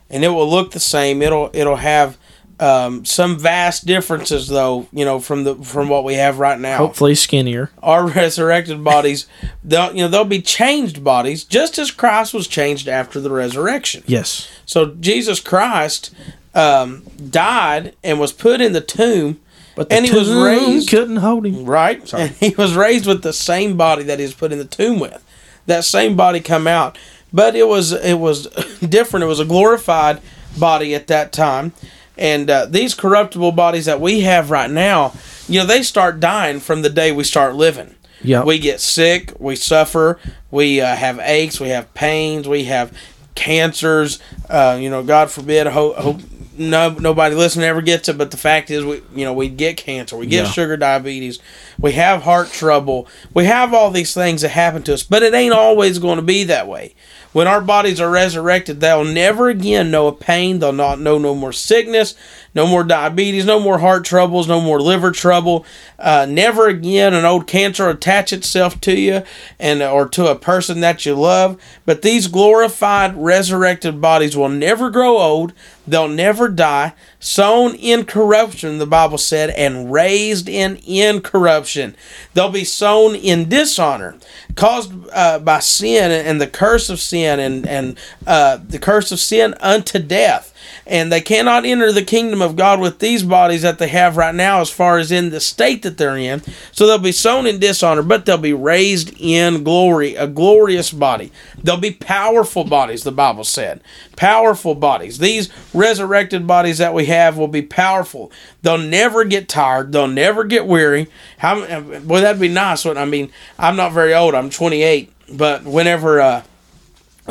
and 0.10 0.26
it 0.26 0.30
will 0.30 0.50
look 0.50 0.72
the 0.72 0.80
same, 0.80 1.22
it'll 1.22 1.50
it'll 1.54 1.78
have 1.78 2.18
um, 2.60 3.06
some 3.06 3.40
vast 3.40 3.86
differences 3.86 4.48
though. 4.48 4.88
You 4.92 5.06
know, 5.06 5.20
from 5.20 5.46
the 5.46 5.56
from 5.56 5.88
what 5.88 6.04
we 6.04 6.16
have 6.16 6.40
right 6.40 6.60
now. 6.60 6.78
Hopefully 6.78 7.16
skinnier. 7.16 7.72
Our 7.82 8.08
resurrected 8.16 8.84
bodies, 8.84 9.28
they'll 9.64 9.96
you 9.96 10.04
know 10.04 10.08
they'll 10.10 10.26
be 10.26 10.42
changed 10.42 11.04
bodies, 11.04 11.44
just 11.46 11.78
as 11.80 11.92
Christ 11.92 12.34
was 12.34 12.48
changed 12.48 12.90
after 12.90 13.22
the 13.22 13.32
resurrection. 13.32 14.04
Yes. 14.06 14.50
So 14.66 14.88
Jesus 14.88 15.40
Christ 15.40 16.14
um, 16.54 17.04
died 17.30 17.96
and 18.04 18.20
was 18.20 18.34
put 18.34 18.62
in 18.62 18.74
the 18.74 18.82
tomb, 18.82 19.40
But 19.76 19.90
the 19.90 19.96
and 19.96 20.06
he 20.06 20.14
was 20.14 20.30
raised 20.32 20.90
couldn't 20.90 21.18
hold 21.18 21.46
him. 21.46 21.66
right? 21.66 22.14
And 22.14 22.32
he 22.32 22.50
was 22.58 22.76
raised 22.76 23.06
with 23.06 23.24
the 23.24 23.34
same 23.34 23.78
body 23.78 24.04
that 24.04 24.20
he 24.20 24.26
was 24.26 24.34
put 24.34 24.52
in 24.52 24.58
the 24.58 24.66
tomb 24.66 25.00
with. 25.00 25.24
That 25.68 25.84
same 25.86 26.16
body 26.16 26.40
come 26.40 26.68
out, 26.68 26.98
but 27.32 27.56
it 27.56 27.68
was 27.68 27.94
it 27.94 28.16
was 28.20 28.48
different. 28.90 29.24
It 29.24 29.28
was 29.28 29.40
a 29.40 29.46
glorified 29.46 30.20
body 30.58 30.94
at 30.96 31.08
that 31.08 31.32
time, 31.32 31.72
and 32.18 32.50
uh, 32.50 32.66
these 32.66 32.94
corruptible 32.96 33.52
bodies 33.54 33.86
that 33.86 34.02
we 34.02 34.22
have 34.22 34.50
right 34.52 34.70
now, 34.70 35.14
you 35.48 35.60
know, 35.60 35.66
they 35.66 35.84
start 35.84 36.20
dying 36.20 36.60
from 36.60 36.82
the 36.82 36.90
day 36.90 37.12
we 37.12 37.24
start 37.24 37.56
living. 37.56 37.96
Yep. 38.24 38.46
We 38.46 38.60
get 38.60 38.80
sick, 38.82 39.34
we 39.40 39.56
suffer, 39.56 40.20
we 40.52 40.80
uh, 40.82 40.96
have 40.96 41.20
aches, 41.20 41.60
we 41.60 41.70
have 41.70 41.92
pains, 41.96 42.48
we 42.48 42.66
have 42.66 42.92
cancers. 43.36 44.20
Uh, 44.50 44.78
you 44.80 44.90
know, 44.90 45.04
God 45.04 45.30
forbid, 45.32 45.68
hope, 45.68 45.96
hope 45.98 46.20
no 46.58 46.90
nobody 46.90 47.34
listening 47.36 47.66
ever 47.66 47.82
gets 47.82 48.10
it. 48.10 48.18
But 48.18 48.32
the 48.32 48.38
fact 48.38 48.70
is, 48.70 48.84
we 48.84 49.02
you 49.16 49.26
know 49.26 49.34
we 49.34 49.50
get 49.50 49.78
cancer, 49.78 50.16
we 50.18 50.26
get 50.28 50.46
Yeah. 50.46 50.52
sugar 50.52 50.78
diabetes, 50.78 51.40
we 51.80 51.94
have 51.94 52.24
heart 52.24 52.52
trouble, 52.52 53.08
we 53.34 53.46
have 53.46 53.74
all 53.74 53.90
these 53.92 54.14
things 54.14 54.42
that 54.42 54.50
happen 54.50 54.84
to 54.84 54.94
us. 54.94 55.04
But 55.04 55.24
it 55.24 55.34
ain't 55.34 55.54
always 55.54 55.98
going 56.00 56.18
to 56.18 56.22
be 56.24 56.44
that 56.46 56.68
way. 56.68 56.94
When 57.34 57.48
our 57.48 57.62
bodies 57.62 58.02
are 58.02 58.10
resurrected, 58.10 58.82
they'll 58.82 59.06
never 59.06 59.48
again 59.48 59.90
know 59.90 60.08
a 60.08 60.12
pain. 60.14 60.60
They'll 60.60 60.74
not 60.74 61.00
know 61.00 61.18
no 61.18 61.34
more 61.34 61.54
sickness, 61.54 62.14
no 62.54 62.68
more 62.68 62.84
diabetes, 62.84 63.46
no 63.46 63.60
more 63.60 63.80
heart 63.80 64.04
troubles, 64.04 64.48
no 64.48 64.60
more 64.60 64.82
liver 64.82 65.12
trouble. 65.12 65.66
Uh, 65.98 66.26
never 66.28 66.68
again 66.68 67.14
an 67.14 67.24
old 67.24 67.48
cancer 67.48 67.88
attach 67.90 68.34
itself 68.34 68.82
to 68.82 69.00
you 69.00 69.24
and 69.60 69.82
or 69.82 70.10
to 70.10 70.28
a 70.28 70.36
person 70.36 70.82
that 70.82 71.06
you 71.06 71.16
love. 71.16 71.62
But 71.86 72.02
these 72.02 72.28
glorified, 72.28 73.16
resurrected 73.16 74.02
bodies 74.02 74.36
will 74.36 74.50
never 74.50 74.90
grow 74.90 75.18
old. 75.18 75.54
They'll 75.92 76.08
never 76.08 76.48
die. 76.48 76.94
Sown 77.20 77.76
in 77.76 78.06
corruption, 78.06 78.78
the 78.78 78.86
Bible 78.86 79.18
said, 79.18 79.50
and 79.50 79.92
raised 79.92 80.48
in 80.48 80.78
incorruption. 80.88 81.98
They'll 82.34 82.50
be 82.50 82.64
sown 82.64 83.14
in 83.14 83.50
dishonor, 83.50 84.16
caused 84.56 84.94
uh, 85.12 85.40
by 85.40 85.60
sin 85.60 86.10
and 86.10 86.40
the 86.40 86.48
curse 86.48 86.90
of 86.90 87.02
sin 87.02 87.42
and 87.42 87.68
and 87.68 87.98
uh, 88.26 88.58
the 88.66 88.80
curse 88.80 89.12
of 89.12 89.20
sin 89.20 89.54
unto 89.60 90.00
death. 90.00 90.51
And 90.86 91.12
they 91.12 91.22
cannot 91.22 91.66
enter 91.66 91.92
the 91.92 92.04
kingdom 92.04 92.42
of 92.42 92.56
God 92.56 92.80
with 92.80 93.00
these 93.00 93.24
bodies 93.24 93.62
that 93.62 93.80
they 93.80 93.88
have 93.90 94.18
right 94.18 94.34
now, 94.34 94.62
as 94.62 94.70
far 94.70 94.98
as 94.98 95.12
in 95.12 95.30
the 95.30 95.40
state 95.40 95.84
that 95.84 95.98
they're 95.98 96.18
in. 96.18 96.42
So 96.72 96.88
they'll 96.88 96.98
be 96.98 97.12
sown 97.12 97.48
in 97.48 97.60
dishonor, 97.60 98.02
but 98.04 98.26
they'll 98.26 98.38
be 98.38 98.54
raised 98.54 99.14
in 99.20 99.64
glory, 99.64 100.16
a 100.16 100.28
glorious 100.28 100.92
body. 100.92 101.32
They'll 101.64 101.78
be 101.78 101.92
powerful 101.92 102.64
bodies, 102.64 103.04
the 103.04 103.12
Bible 103.12 103.44
said. 103.44 103.82
Powerful 104.16 104.76
bodies. 104.76 105.18
These 105.20 105.50
resurrected 105.74 106.48
bodies 106.48 106.78
that 106.80 106.94
we 106.94 107.06
have 107.06 107.38
will 107.38 107.48
be 107.48 107.62
powerful. 107.62 108.32
They'll 108.62 108.78
never 108.78 109.24
get 109.24 109.50
tired. 109.50 109.92
They'll 109.92 110.08
never 110.08 110.44
get 110.44 110.66
weary. 110.68 111.08
How? 111.38 111.82
Boy, 111.82 112.22
that'd 112.22 112.42
be 112.42 112.48
nice. 112.48 112.86
I 112.86 113.06
mean, 113.06 113.32
I'm 113.58 113.76
not 113.76 113.94
very 113.94 114.14
old. 114.14 114.36
I'm 114.36 114.50
28, 114.50 115.12
but 115.34 115.64
whenever. 115.64 116.22
Uh, 116.22 116.44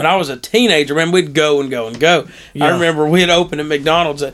when 0.01 0.07
I 0.07 0.17
was 0.17 0.31
a 0.31 0.37
teenager, 0.39 0.95
man, 0.95 1.13
we'd 1.13 1.35
go 1.35 1.61
and 1.61 1.71
go 1.71 1.87
and 1.87 2.01
go. 2.01 2.27
I 2.59 2.71
remember 2.71 3.07
we'd 3.07 3.29
open 3.29 3.61
at 3.61 3.67
McDonald's. 3.67 4.23
At, 4.23 4.33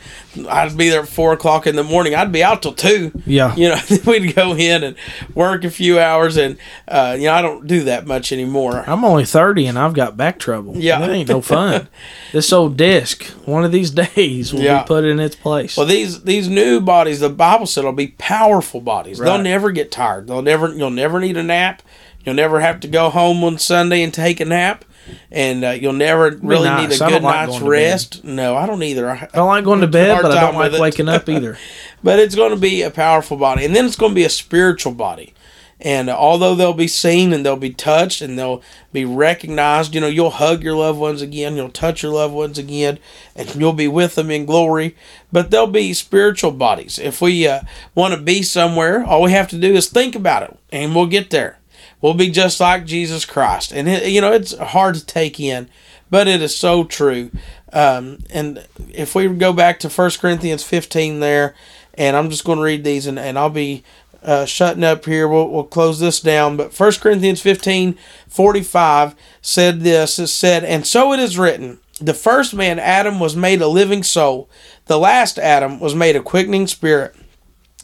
I'd 0.48 0.76
be 0.76 0.90
there 0.90 1.00
at 1.02 1.08
four 1.08 1.32
o'clock 1.32 1.66
in 1.66 1.74
the 1.74 1.82
morning. 1.82 2.14
I'd 2.14 2.30
be 2.30 2.44
out 2.44 2.62
till 2.62 2.72
two. 2.72 3.10
Yeah. 3.26 3.52
you 3.56 3.68
know, 3.70 3.80
we'd 4.06 4.32
go 4.36 4.54
in 4.54 4.84
and 4.84 4.94
work 5.34 5.64
a 5.64 5.70
few 5.70 5.98
hours, 5.98 6.36
and 6.36 6.56
uh, 6.86 7.16
you 7.18 7.24
know, 7.26 7.32
I 7.34 7.42
don't 7.42 7.66
do 7.66 7.82
that 7.84 8.06
much 8.06 8.30
anymore. 8.30 8.84
I'm 8.86 9.04
only 9.04 9.24
30 9.24 9.66
and 9.66 9.76
I've 9.76 9.94
got 9.94 10.16
back 10.16 10.38
trouble. 10.38 10.76
Yeah. 10.76 11.00
That 11.00 11.10
ain't 11.10 11.28
no 11.28 11.40
fun. 11.56 11.88
this 12.32 12.52
old 12.52 12.76
disc, 12.76 13.24
one 13.44 13.64
of 13.64 13.72
these 13.72 13.90
days, 14.14 14.52
will 14.52 14.60
Yeah. 14.60 14.82
be 14.82 14.86
put 14.86 15.02
in 15.04 15.18
its 15.18 15.34
place. 15.34 15.76
Well, 15.76 15.86
these 15.86 16.22
these 16.22 16.48
new 16.48 16.80
bodies, 16.80 17.18
the 17.18 17.28
Bible 17.28 17.66
said, 17.66 17.82
will 17.82 17.90
be 17.92 18.14
powerful 18.18 18.80
bodies. 18.80 19.18
They'll 19.18 19.38
never 19.42 19.72
get 19.72 19.90
tired. 19.90 20.28
They'll 20.28 20.42
never. 20.42 20.72
You'll 20.72 20.90
never 20.90 21.18
need 21.18 21.36
a 21.36 21.42
nap. 21.42 21.82
You'll 22.24 22.34
never 22.34 22.60
have 22.60 22.80
to 22.80 22.88
go 22.88 23.08
home 23.08 23.42
on 23.44 23.56
Sunday 23.56 24.02
and 24.02 24.12
take 24.12 24.40
a 24.40 24.44
nap, 24.44 24.84
and 25.30 25.64
uh, 25.64 25.70
you'll 25.70 25.92
never 25.92 26.30
really 26.42 26.64
nice. 26.64 26.88
need 26.88 26.96
a 26.96 26.98
good 26.98 27.22
like 27.22 27.48
night's 27.48 27.50
going 27.50 27.60
to 27.60 27.64
bed. 27.64 27.70
rest. 27.70 28.24
No, 28.24 28.56
I 28.56 28.66
don't 28.66 28.82
either. 28.82 29.10
I, 29.10 29.14
I 29.14 29.28
don't 29.32 29.48
like 29.48 29.64
going 29.64 29.80
to 29.80 29.86
bed, 29.86 30.20
but 30.22 30.32
I 30.32 30.40
don't 30.40 30.54
like 30.54 30.72
waking 30.72 31.08
up 31.08 31.28
either. 31.28 31.58
but 32.02 32.18
it's 32.18 32.34
going 32.34 32.50
to 32.50 32.60
be 32.60 32.82
a 32.82 32.90
powerful 32.90 33.36
body, 33.36 33.64
and 33.64 33.74
then 33.74 33.84
it's 33.86 33.96
going 33.96 34.12
to 34.12 34.16
be 34.16 34.24
a 34.24 34.30
spiritual 34.30 34.92
body. 34.92 35.34
And 35.80 36.08
uh, 36.08 36.16
although 36.16 36.54
they'll 36.54 36.72
be 36.72 36.88
seen 36.88 37.32
and 37.32 37.44
they'll 37.44 37.56
be 37.56 37.72
touched 37.72 38.22
and 38.22 38.38
they'll 38.38 38.62
be 38.92 39.04
recognized, 39.04 39.94
you 39.94 40.00
know, 40.00 40.06
you'll 40.06 40.30
hug 40.30 40.62
your 40.62 40.74
loved 40.74 40.98
ones 40.98 41.20
again, 41.20 41.54
you'll 41.54 41.68
touch 41.68 42.02
your 42.02 42.12
loved 42.12 42.34
ones 42.34 42.58
again, 42.58 42.98
and 43.34 43.54
you'll 43.54 43.74
be 43.74 43.88
with 43.88 44.14
them 44.14 44.30
in 44.30 44.46
glory. 44.46 44.96
But 45.30 45.50
they'll 45.50 45.66
be 45.66 45.92
spiritual 45.92 46.52
bodies. 46.52 46.98
If 46.98 47.20
we 47.20 47.46
uh, 47.46 47.62
want 47.94 48.14
to 48.14 48.20
be 48.20 48.42
somewhere, 48.42 49.04
all 49.04 49.22
we 49.22 49.32
have 49.32 49.48
to 49.48 49.58
do 49.58 49.74
is 49.74 49.88
think 49.88 50.14
about 50.14 50.44
it, 50.44 50.58
and 50.70 50.94
we'll 50.94 51.06
get 51.06 51.30
there. 51.30 51.58
We'll 52.00 52.14
be 52.14 52.30
just 52.30 52.60
like 52.60 52.84
Jesus 52.84 53.24
Christ. 53.24 53.72
And, 53.72 53.88
it, 53.88 54.08
you 54.08 54.20
know, 54.20 54.32
it's 54.32 54.56
hard 54.56 54.94
to 54.96 55.04
take 55.04 55.40
in, 55.40 55.68
but 56.10 56.28
it 56.28 56.42
is 56.42 56.56
so 56.56 56.84
true. 56.84 57.30
Um, 57.72 58.18
and 58.30 58.66
if 58.92 59.14
we 59.14 59.28
go 59.28 59.52
back 59.52 59.80
to 59.80 59.88
1 59.88 60.10
Corinthians 60.20 60.62
15 60.62 61.20
there, 61.20 61.54
and 61.94 62.16
I'm 62.16 62.30
just 62.30 62.44
going 62.44 62.58
to 62.58 62.64
read 62.64 62.84
these 62.84 63.06
and, 63.06 63.18
and 63.18 63.38
I'll 63.38 63.50
be 63.50 63.82
uh, 64.22 64.44
shutting 64.44 64.84
up 64.84 65.04
here. 65.04 65.28
We'll, 65.28 65.48
we'll 65.48 65.64
close 65.64 66.00
this 66.00 66.20
down. 66.20 66.56
But 66.56 66.78
1 66.78 66.92
Corinthians 66.94 67.40
15 67.40 67.96
45 68.28 69.14
said 69.40 69.80
this 69.80 70.18
It 70.18 70.26
said, 70.26 70.64
And 70.64 70.86
so 70.86 71.12
it 71.12 71.20
is 71.20 71.38
written, 71.38 71.78
the 72.00 72.12
first 72.12 72.52
man, 72.52 72.78
Adam, 72.78 73.18
was 73.18 73.34
made 73.34 73.62
a 73.62 73.68
living 73.68 74.02
soul, 74.02 74.50
the 74.86 74.98
last 74.98 75.38
Adam 75.38 75.80
was 75.80 75.94
made 75.94 76.16
a 76.16 76.22
quickening 76.22 76.66
spirit. 76.66 77.14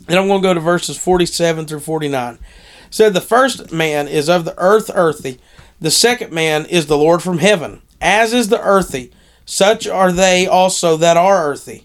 And 0.08 0.18
I'm 0.18 0.26
going 0.26 0.42
to 0.42 0.48
go 0.48 0.52
to 0.52 0.60
verses 0.60 0.98
47 0.98 1.66
through 1.66 1.80
49. 1.80 2.38
Said, 2.92 3.14
The 3.14 3.22
first 3.22 3.72
man 3.72 4.06
is 4.06 4.28
of 4.28 4.44
the 4.44 4.54
earth, 4.58 4.90
earthy. 4.94 5.40
The 5.80 5.90
second 5.90 6.30
man 6.30 6.66
is 6.66 6.86
the 6.86 6.98
Lord 6.98 7.22
from 7.22 7.38
heaven. 7.38 7.80
As 8.02 8.34
is 8.34 8.50
the 8.50 8.60
earthy, 8.60 9.10
such 9.46 9.88
are 9.88 10.12
they 10.12 10.46
also 10.46 10.98
that 10.98 11.16
are 11.16 11.48
earthy. 11.48 11.84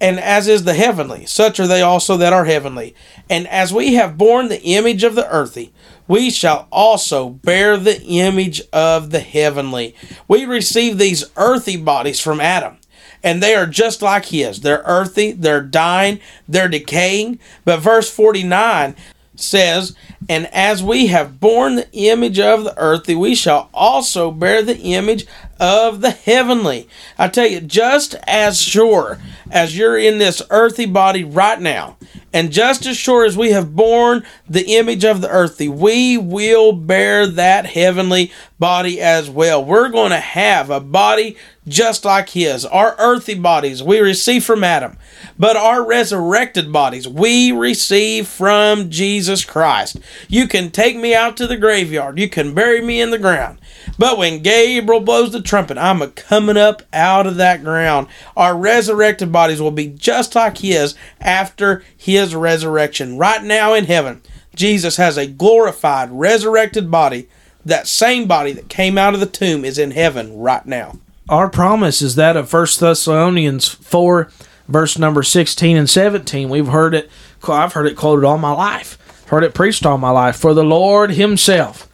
And 0.00 0.20
as 0.20 0.46
is 0.46 0.62
the 0.62 0.74
heavenly, 0.74 1.26
such 1.26 1.58
are 1.58 1.66
they 1.66 1.82
also 1.82 2.16
that 2.18 2.32
are 2.32 2.44
heavenly. 2.44 2.94
And 3.28 3.48
as 3.48 3.72
we 3.72 3.94
have 3.94 4.16
borne 4.16 4.48
the 4.48 4.62
image 4.62 5.02
of 5.02 5.16
the 5.16 5.28
earthy, 5.28 5.72
we 6.06 6.30
shall 6.30 6.68
also 6.70 7.30
bear 7.30 7.76
the 7.76 8.00
image 8.02 8.62
of 8.72 9.10
the 9.10 9.20
heavenly. 9.20 9.96
We 10.28 10.44
receive 10.44 10.98
these 10.98 11.24
earthy 11.36 11.76
bodies 11.76 12.20
from 12.20 12.40
Adam 12.40 12.78
and 13.24 13.42
they 13.42 13.54
are 13.54 13.66
just 13.66 14.02
like 14.02 14.26
his. 14.26 14.60
They're 14.60 14.82
earthy, 14.84 15.32
they're 15.32 15.62
dying, 15.62 16.20
they're 16.46 16.68
decaying. 16.68 17.40
But 17.64 17.80
verse 17.80 18.10
49 18.10 18.94
says, 19.36 19.94
And 20.28 20.46
as 20.46 20.82
we 20.82 21.08
have 21.08 21.40
borne 21.40 21.76
the 21.76 21.92
image 21.92 22.38
of 22.38 22.64
the 22.64 22.76
earthly, 22.76 23.14
we 23.14 23.34
shall 23.34 23.68
also 23.74 24.30
bear 24.30 24.62
the 24.62 24.78
image 24.78 25.26
of 25.60 26.00
the 26.00 26.10
heavenly. 26.10 26.88
I 27.18 27.28
tell 27.28 27.46
you, 27.46 27.60
just 27.60 28.14
as 28.26 28.60
sure 28.60 29.18
as 29.50 29.76
you're 29.76 29.98
in 29.98 30.18
this 30.18 30.42
earthy 30.50 30.86
body 30.86 31.24
right 31.24 31.60
now, 31.60 31.96
and 32.32 32.50
just 32.50 32.84
as 32.84 32.96
sure 32.96 33.24
as 33.24 33.36
we 33.36 33.52
have 33.52 33.76
borne 33.76 34.24
the 34.48 34.74
image 34.76 35.04
of 35.04 35.20
the 35.20 35.28
earthly, 35.28 35.68
we 35.68 36.18
will 36.18 36.72
bear 36.72 37.28
that 37.28 37.66
heavenly 37.66 38.32
body 38.58 39.00
as 39.00 39.30
well. 39.30 39.64
We're 39.64 39.88
going 39.88 40.10
to 40.10 40.18
have 40.18 40.68
a 40.68 40.80
body 40.80 41.36
just 41.68 42.04
like 42.04 42.30
his. 42.30 42.64
Our 42.64 42.96
earthly 42.98 43.36
bodies 43.36 43.82
we 43.82 44.00
receive 44.00 44.44
from 44.44 44.64
Adam, 44.64 44.98
but 45.38 45.56
our 45.56 45.86
resurrected 45.86 46.72
bodies 46.72 47.06
we 47.06 47.52
receive 47.52 48.26
from 48.26 48.90
Jesus 48.90 49.44
Christ. 49.44 49.98
You 50.28 50.48
can 50.48 50.70
take 50.70 50.96
me 50.96 51.14
out 51.14 51.36
to 51.36 51.46
the 51.46 51.56
graveyard, 51.56 52.18
you 52.18 52.28
can 52.28 52.52
bury 52.52 52.80
me 52.80 53.00
in 53.00 53.10
the 53.10 53.18
ground. 53.18 53.60
But 53.98 54.18
when 54.18 54.42
Gabriel 54.42 55.00
blows 55.00 55.32
the 55.32 55.40
trumpet, 55.40 55.78
I'm 55.78 56.02
a 56.02 56.08
coming 56.08 56.56
up 56.56 56.82
out 56.92 57.26
of 57.26 57.36
that 57.36 57.62
ground. 57.62 58.08
Our 58.36 58.56
resurrected 58.56 59.30
bodies 59.30 59.60
will 59.60 59.70
be 59.70 59.88
just 59.88 60.34
like 60.34 60.58
his 60.58 60.94
after 61.20 61.84
his 61.96 62.34
resurrection. 62.34 63.18
Right 63.18 63.42
now 63.42 63.74
in 63.74 63.84
heaven, 63.84 64.22
Jesus 64.54 64.96
has 64.96 65.16
a 65.16 65.26
glorified, 65.26 66.10
resurrected 66.10 66.90
body. 66.90 67.28
That 67.64 67.86
same 67.86 68.26
body 68.26 68.52
that 68.52 68.68
came 68.68 68.98
out 68.98 69.14
of 69.14 69.20
the 69.20 69.26
tomb 69.26 69.64
is 69.64 69.78
in 69.78 69.92
heaven 69.92 70.36
right 70.36 70.64
now. 70.66 70.98
Our 71.28 71.48
promise 71.48 72.02
is 72.02 72.16
that 72.16 72.36
of 72.36 72.52
1 72.52 72.66
Thessalonians 72.78 73.68
4, 73.68 74.28
verse 74.68 74.98
number 74.98 75.22
16 75.22 75.76
and 75.76 75.88
17. 75.88 76.50
We've 76.50 76.66
heard 76.66 76.94
it, 76.94 77.10
I've 77.48 77.72
heard 77.72 77.86
it 77.86 77.96
quoted 77.96 78.26
all 78.26 78.36
my 78.36 78.52
life, 78.52 78.98
heard 79.28 79.44
it 79.44 79.54
preached 79.54 79.86
all 79.86 79.96
my 79.96 80.10
life. 80.10 80.36
For 80.36 80.52
the 80.52 80.64
Lord 80.64 81.12
Himself, 81.12 81.88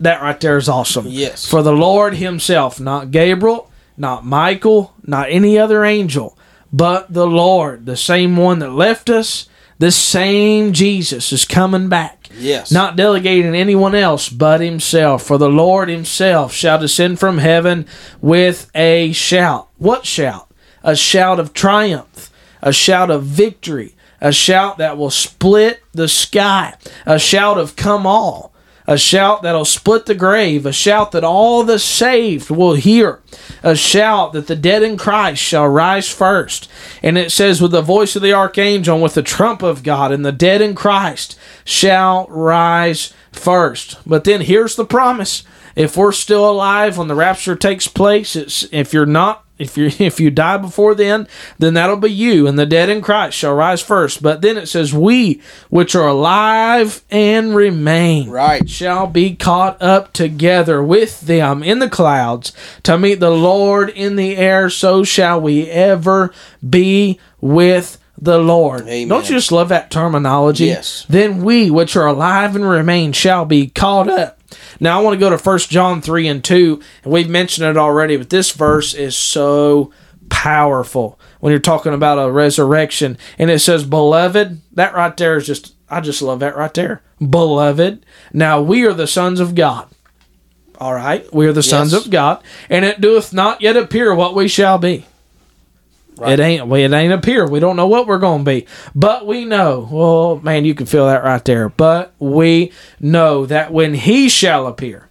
that 0.00 0.22
right 0.22 0.40
there 0.40 0.56
is 0.56 0.68
awesome. 0.68 1.06
Yes. 1.08 1.46
For 1.46 1.62
the 1.62 1.72
Lord 1.72 2.14
Himself, 2.14 2.80
not 2.80 3.10
Gabriel, 3.10 3.70
not 3.96 4.24
Michael, 4.24 4.94
not 5.04 5.30
any 5.30 5.58
other 5.58 5.84
angel, 5.84 6.36
but 6.72 7.12
the 7.12 7.26
Lord, 7.26 7.86
the 7.86 7.96
same 7.96 8.36
one 8.36 8.58
that 8.60 8.72
left 8.72 9.10
us, 9.10 9.48
this 9.78 9.96
same 9.96 10.72
Jesus 10.72 11.32
is 11.32 11.44
coming 11.44 11.88
back. 11.88 12.28
Yes. 12.38 12.70
Not 12.70 12.96
delegating 12.96 13.54
anyone 13.54 13.94
else 13.94 14.28
but 14.28 14.60
himself. 14.60 15.22
For 15.22 15.38
the 15.38 15.48
Lord 15.48 15.88
himself 15.88 16.52
shall 16.52 16.78
descend 16.78 17.18
from 17.18 17.38
heaven 17.38 17.86
with 18.20 18.70
a 18.74 19.12
shout. 19.12 19.68
What 19.78 20.06
shout? 20.06 20.48
A 20.82 20.94
shout 20.94 21.40
of 21.40 21.52
triumph, 21.54 22.30
a 22.62 22.72
shout 22.72 23.10
of 23.10 23.24
victory, 23.24 23.94
a 24.20 24.32
shout 24.32 24.78
that 24.78 24.96
will 24.96 25.10
split 25.10 25.82
the 25.92 26.08
sky, 26.08 26.74
a 27.06 27.18
shout 27.18 27.58
of 27.58 27.76
come 27.76 28.06
all, 28.06 28.52
a 28.90 28.98
shout 28.98 29.42
that'll 29.42 29.64
split 29.64 30.06
the 30.06 30.16
grave, 30.16 30.66
a 30.66 30.72
shout 30.72 31.12
that 31.12 31.22
all 31.22 31.62
the 31.62 31.78
saved 31.78 32.50
will 32.50 32.74
hear, 32.74 33.20
a 33.62 33.76
shout 33.76 34.32
that 34.32 34.48
the 34.48 34.56
dead 34.56 34.82
in 34.82 34.96
Christ 34.96 35.40
shall 35.40 35.68
rise 35.68 36.08
first. 36.08 36.68
And 37.00 37.16
it 37.16 37.30
says, 37.30 37.62
with 37.62 37.70
the 37.70 37.82
voice 37.82 38.16
of 38.16 38.22
the 38.22 38.32
archangel 38.32 38.96
and 38.96 39.02
with 39.02 39.14
the 39.14 39.22
trump 39.22 39.62
of 39.62 39.84
God, 39.84 40.10
and 40.10 40.26
the 40.26 40.32
dead 40.32 40.60
in 40.60 40.74
Christ 40.74 41.38
shall 41.64 42.26
rise 42.30 43.14
first. 43.30 43.96
But 44.04 44.24
then 44.24 44.40
here's 44.40 44.74
the 44.74 44.84
promise. 44.84 45.44
If 45.76 45.96
we're 45.96 46.10
still 46.10 46.50
alive 46.50 46.98
when 46.98 47.06
the 47.06 47.14
rapture 47.14 47.54
takes 47.54 47.86
place, 47.86 48.34
it's 48.34 48.66
if 48.72 48.92
you're 48.92 49.06
not 49.06 49.44
if 49.60 49.76
you 49.76 49.86
if 50.04 50.18
you 50.18 50.30
die 50.30 50.56
before 50.56 50.94
then, 50.94 51.28
then 51.58 51.74
that'll 51.74 51.96
be 51.96 52.10
you, 52.10 52.46
and 52.46 52.58
the 52.58 52.66
dead 52.66 52.88
in 52.88 53.02
Christ 53.02 53.36
shall 53.36 53.54
rise 53.54 53.80
first. 53.82 54.22
But 54.22 54.40
then 54.40 54.56
it 54.56 54.66
says, 54.66 54.92
"We 54.92 55.40
which 55.68 55.94
are 55.94 56.08
alive 56.08 57.02
and 57.10 57.54
remain, 57.54 58.30
Right. 58.30 58.68
shall 58.68 59.06
be 59.06 59.34
caught 59.36 59.80
up 59.80 60.12
together 60.12 60.82
with 60.82 61.20
them 61.22 61.62
in 61.62 61.78
the 61.78 61.88
clouds 61.90 62.52
to 62.84 62.98
meet 62.98 63.20
the 63.20 63.30
Lord 63.30 63.90
in 63.90 64.16
the 64.16 64.36
air. 64.36 64.70
So 64.70 65.04
shall 65.04 65.40
we 65.40 65.68
ever 65.68 66.32
be 66.68 67.18
with." 67.40 67.98
The 68.22 68.36
Lord. 68.36 68.82
Amen. 68.82 69.08
Don't 69.08 69.30
you 69.30 69.36
just 69.36 69.50
love 69.50 69.70
that 69.70 69.90
terminology? 69.90 70.66
Yes. 70.66 71.06
Then 71.08 71.42
we, 71.42 71.70
which 71.70 71.96
are 71.96 72.06
alive 72.06 72.54
and 72.54 72.68
remain, 72.68 73.12
shall 73.12 73.46
be 73.46 73.68
caught 73.68 74.10
up. 74.10 74.38
Now 74.80 74.98
I 74.98 75.02
want 75.02 75.14
to 75.14 75.20
go 75.20 75.30
to 75.30 75.36
1 75.36 75.58
John 75.60 76.00
3 76.00 76.26
and 76.28 76.42
2, 76.42 76.80
and 77.04 77.12
we've 77.12 77.28
mentioned 77.28 77.68
it 77.68 77.76
already, 77.76 78.16
but 78.16 78.30
this 78.30 78.50
verse 78.52 78.94
is 78.94 79.14
so 79.16 79.92
powerful 80.30 81.18
when 81.40 81.50
you're 81.50 81.60
talking 81.60 81.92
about 81.92 82.18
a 82.18 82.30
resurrection. 82.30 83.18
And 83.38 83.50
it 83.50 83.58
says, 83.60 83.84
Beloved, 83.84 84.60
that 84.72 84.94
right 84.94 85.16
there 85.16 85.36
is 85.36 85.46
just, 85.46 85.74
I 85.88 86.00
just 86.00 86.22
love 86.22 86.40
that 86.40 86.56
right 86.56 86.72
there. 86.72 87.02
Beloved, 87.18 88.06
now 88.32 88.60
we 88.62 88.86
are 88.86 88.94
the 88.94 89.06
sons 89.06 89.38
of 89.40 89.54
God. 89.54 89.88
All 90.78 90.94
right, 90.94 91.30
we 91.34 91.46
are 91.46 91.52
the 91.52 91.62
sons 91.62 91.92
Yes. 91.92 92.06
of 92.06 92.10
God, 92.10 92.42
and 92.70 92.86
it 92.86 93.02
doeth 93.02 93.34
not 93.34 93.60
yet 93.60 93.76
appear 93.76 94.14
what 94.14 94.34
we 94.34 94.48
shall 94.48 94.78
be. 94.78 95.04
Right. 96.20 96.38
It 96.38 96.42
ain't. 96.42 96.66
Well, 96.66 96.80
it 96.80 96.92
ain't 96.94 97.12
appear. 97.14 97.48
We 97.48 97.60
don't 97.60 97.76
know 97.76 97.86
what 97.86 98.06
we're 98.06 98.18
going 98.18 98.44
to 98.44 98.50
be, 98.50 98.66
but 98.94 99.26
we 99.26 99.46
know. 99.46 99.88
Well, 99.90 100.38
man, 100.40 100.66
you 100.66 100.74
can 100.74 100.84
feel 100.86 101.06
that 101.06 101.24
right 101.24 101.44
there. 101.44 101.70
But 101.70 102.14
we 102.18 102.72
know 103.00 103.46
that 103.46 103.72
when 103.72 103.94
He 103.94 104.28
shall 104.28 104.66
appear, 104.66 105.08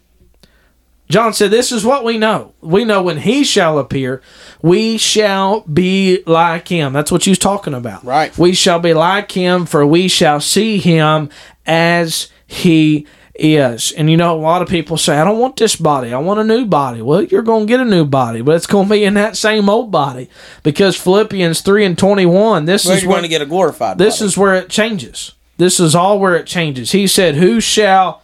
John 1.09 1.33
said, 1.33 1.49
"This 1.49 1.71
is 1.71 1.83
what 1.83 2.05
we 2.05 2.19
know. 2.19 2.53
We 2.61 2.85
know 2.85 3.01
when 3.01 3.17
He 3.17 3.43
shall 3.43 3.79
appear, 3.79 4.21
we 4.61 4.99
shall 4.99 5.61
be 5.61 6.21
like 6.27 6.67
Him." 6.67 6.93
That's 6.93 7.11
what 7.11 7.25
you're 7.25 7.35
talking 7.35 7.73
about, 7.73 8.05
Right. 8.05 8.37
We 8.37 8.53
shall 8.53 8.79
be 8.79 8.93
like 8.93 9.31
Him, 9.31 9.65
for 9.65 9.85
we 9.87 10.07
shall 10.07 10.39
see 10.39 10.77
Him 10.77 11.29
as 11.65 12.29
He 12.45 13.07
is. 13.39 13.91
And 13.91 14.09
you 14.09 14.17
know, 14.17 14.35
a 14.35 14.39
lot 14.39 14.61
of 14.61 14.67
people 14.67 14.97
say, 14.97 15.17
I 15.17 15.23
don't 15.23 15.39
want 15.39 15.55
this 15.57 15.75
body. 15.75 16.13
I 16.13 16.17
want 16.19 16.39
a 16.39 16.43
new 16.43 16.65
body. 16.65 17.01
Well, 17.01 17.23
you're 17.23 17.41
going 17.41 17.65
to 17.65 17.71
get 17.71 17.79
a 17.79 17.85
new 17.85 18.05
body, 18.05 18.41
but 18.41 18.55
it's 18.55 18.67
going 18.67 18.87
to 18.87 18.91
be 18.91 19.03
in 19.03 19.13
that 19.15 19.35
same 19.37 19.69
old 19.69 19.91
body 19.91 20.29
because 20.63 20.95
Philippians 20.95 21.61
3 21.61 21.85
and 21.85 21.97
21, 21.97 22.65
this 22.65 22.85
Well, 22.85 22.95
is 22.95 23.01
you're 23.03 23.09
where, 23.09 23.17
going 23.17 23.23
to 23.23 23.29
get 23.29 23.41
a 23.41 23.45
glorified 23.45 23.97
this 23.97 24.19
body. 24.19 24.27
is 24.27 24.37
where 24.37 24.55
it 24.55 24.69
changes. 24.69 25.33
This 25.57 25.79
is 25.79 25.93
all 25.95 26.19
where 26.19 26.35
it 26.35 26.45
changes. 26.47 26.91
He 26.91 27.05
said, 27.07 27.35
Who 27.35 27.59
shall 27.59 28.21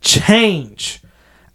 change 0.00 1.00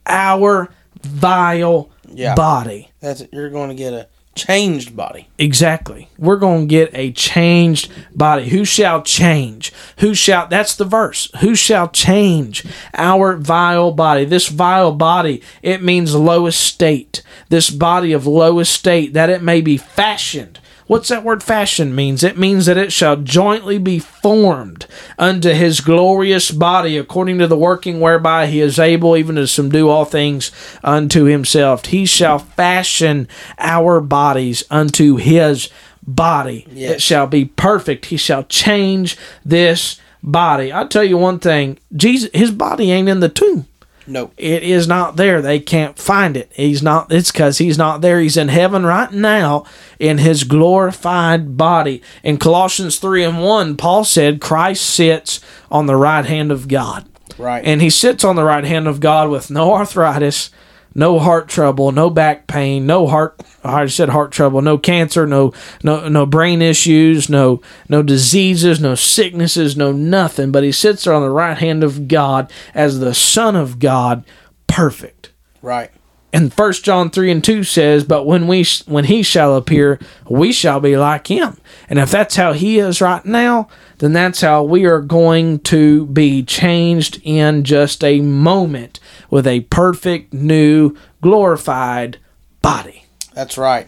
our 0.05 0.69
vile 1.01 1.89
Yeah. 2.07 2.35
body? 2.35 2.89
That's 3.01 3.21
it. 3.21 3.29
You're 3.33 3.49
going 3.49 3.69
to 3.69 3.75
get 3.75 3.93
a 3.93 4.07
changed 4.37 4.95
body. 4.95 5.27
Exactly. 5.37 6.09
We're 6.17 6.37
going 6.37 6.61
to 6.61 6.67
get 6.67 6.91
a 6.93 7.11
changed 7.11 7.91
body. 8.15 8.49
Who 8.49 8.63
shall 8.63 9.01
change? 9.01 9.73
Who 9.99 10.13
shall, 10.13 10.47
that's 10.47 10.75
the 10.75 10.85
verse. 10.85 11.29
Who 11.41 11.55
shall 11.55 11.89
change 11.89 12.65
our 12.93 13.35
vile 13.35 13.91
body? 13.91 14.23
This 14.23 14.47
vile 14.47 14.93
body, 14.93 15.41
it 15.61 15.83
means 15.83 16.15
lowest 16.15 16.61
state. 16.61 17.21
This 17.49 17.69
body 17.69 18.13
of 18.13 18.25
lowest 18.25 18.71
state, 18.71 19.13
that 19.13 19.29
it 19.29 19.41
may 19.41 19.61
be 19.61 19.77
fashioned. 19.77 20.59
What's 20.87 21.09
that 21.09 21.23
word 21.23 21.43
fashion 21.43 21.93
means? 21.93 22.23
It 22.23 22.37
means 22.37 22.65
that 22.65 22.77
it 22.77 22.93
shall 22.93 23.17
jointly 23.17 23.77
be 23.77 23.99
formed 23.99 24.87
unto 25.19 25.49
his 25.51 25.81
glorious 25.81 26.49
body 26.49 26.97
according 26.97 27.39
to 27.39 27.47
the 27.47 27.57
working 27.57 27.99
whereby 27.99 28.47
he 28.47 28.61
is 28.61 28.79
able 28.79 29.17
even 29.17 29.35
to 29.35 29.47
subdue 29.47 29.89
all 29.89 30.05
things 30.05 30.51
unto 30.83 31.25
himself. 31.25 31.85
He 31.85 32.05
shall 32.05 32.39
fashion 32.39 33.27
our 33.59 33.99
bodies 33.99 34.63
unto 34.69 35.17
his 35.17 35.69
body. 36.07 36.65
Yes. 36.71 36.95
It 36.95 37.01
shall 37.01 37.27
be 37.27 37.45
perfect. 37.45 38.05
He 38.05 38.17
shall 38.17 38.45
change 38.45 39.17
this 39.43 39.99
body. 40.23 40.71
I'll 40.71 40.87
tell 40.87 41.03
you 41.03 41.17
one 41.17 41.39
thing. 41.39 41.77
Jesus 41.93 42.29
his 42.33 42.51
body 42.51 42.91
ain't 42.91 43.09
in 43.09 43.19
the 43.19 43.29
tomb 43.29 43.67
No. 44.07 44.31
it 44.37 44.63
is 44.63 44.87
not 44.87 45.15
there. 45.17 45.41
They 45.41 45.59
can't 45.59 45.97
find 45.99 46.35
it. 46.37 46.49
He's 46.53 46.81
not. 46.81 47.11
It's 47.11 47.31
because 47.31 47.57
he's 47.57 47.77
not 47.77 48.01
there. 48.01 48.19
He's 48.19 48.37
in 48.37 48.47
heaven 48.47 48.85
right 48.85 49.11
now 49.11 49.65
in 49.99 50.17
his 50.19 50.43
glorified 50.43 51.57
body. 51.57 52.01
In 52.23 52.37
Colossians 52.37 52.97
three 52.99 53.23
and 53.23 53.41
one, 53.41 53.75
Paul 53.77 54.03
said 54.03 54.41
Christ 54.41 54.83
sits 54.85 55.39
on 55.71 55.85
the 55.85 55.95
right 55.95 56.25
hand 56.25 56.51
of 56.51 56.67
God, 56.67 57.05
Right. 57.37 57.63
and 57.65 57.81
he 57.81 57.89
sits 57.89 58.23
on 58.23 58.35
the 58.35 58.43
right 58.43 58.63
hand 58.63 58.87
of 58.87 58.99
God 58.99 59.29
with 59.29 59.49
no 59.51 59.73
arthritis, 59.73 60.49
no 60.97 61.19
heart 61.19 61.47
trouble, 61.47 61.91
no 61.91 62.09
back 62.09 62.47
pain, 62.47 62.87
no 62.87 63.05
heart. 63.07 63.39
I 63.63 63.85
said 63.85 64.09
heart 64.09 64.31
trouble, 64.31 64.61
no 64.61 64.77
cancer, 64.77 65.27
no 65.27 65.53
no 65.83 66.09
no 66.09 66.25
brain 66.25 66.61
issues, 66.61 67.29
no 67.29 67.61
no 67.87 68.01
diseases, 68.01 68.81
no 68.81 68.95
sicknesses, 68.95 69.77
no 69.77 69.91
nothing. 69.91 70.51
But 70.51 70.63
he 70.63 70.71
sits 70.71 71.03
there 71.03 71.13
on 71.13 71.21
the 71.21 71.29
right 71.29 71.57
hand 71.57 71.83
of 71.83 72.07
God 72.07 72.51
as 72.73 72.99
the 72.99 73.13
Son 73.13 73.55
of 73.55 73.79
God, 73.79 74.25
perfect. 74.65 75.31
right. 75.61 75.91
And 76.33 76.53
First 76.53 76.83
John 76.83 77.09
three 77.09 77.31
and 77.31 77.43
two 77.43 77.63
says, 77.63 78.03
"But 78.03 78.25
when 78.25 78.47
we 78.47 78.65
when 78.85 79.05
he 79.05 79.23
shall 79.23 79.55
appear, 79.55 79.97
we 80.27 80.51
shall 80.51 80.79
be 80.79 80.97
like 80.97 81.27
him." 81.27 81.57
And 81.89 81.99
if 81.99 82.11
that's 82.11 82.35
how 82.35 82.51
he 82.51 82.79
is 82.79 83.01
right 83.01 83.25
now, 83.25 83.69
then 83.99 84.13
that's 84.13 84.41
how 84.41 84.63
we 84.63 84.85
are 84.85 84.99
going 84.99 85.59
to 85.59 86.05
be 86.07 86.43
changed 86.43 87.21
in 87.23 87.63
just 87.63 88.03
a 88.03 88.19
moment 88.19 88.99
with 89.29 89.47
a 89.47 89.61
perfect 89.61 90.33
new 90.33 90.95
glorified 91.21 92.17
body. 92.61 93.05
That's 93.33 93.57
right. 93.57 93.87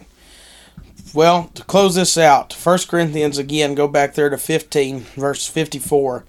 Well, 1.12 1.50
to 1.54 1.64
close 1.64 1.96
this 1.96 2.16
out, 2.16 2.52
1 2.52 2.78
Corinthians 2.88 3.36
again, 3.38 3.74
go 3.74 3.88
back 3.88 4.14
there 4.14 4.30
to 4.30 4.38
15, 4.38 5.00
verse 5.16 5.46
54. 5.46 6.24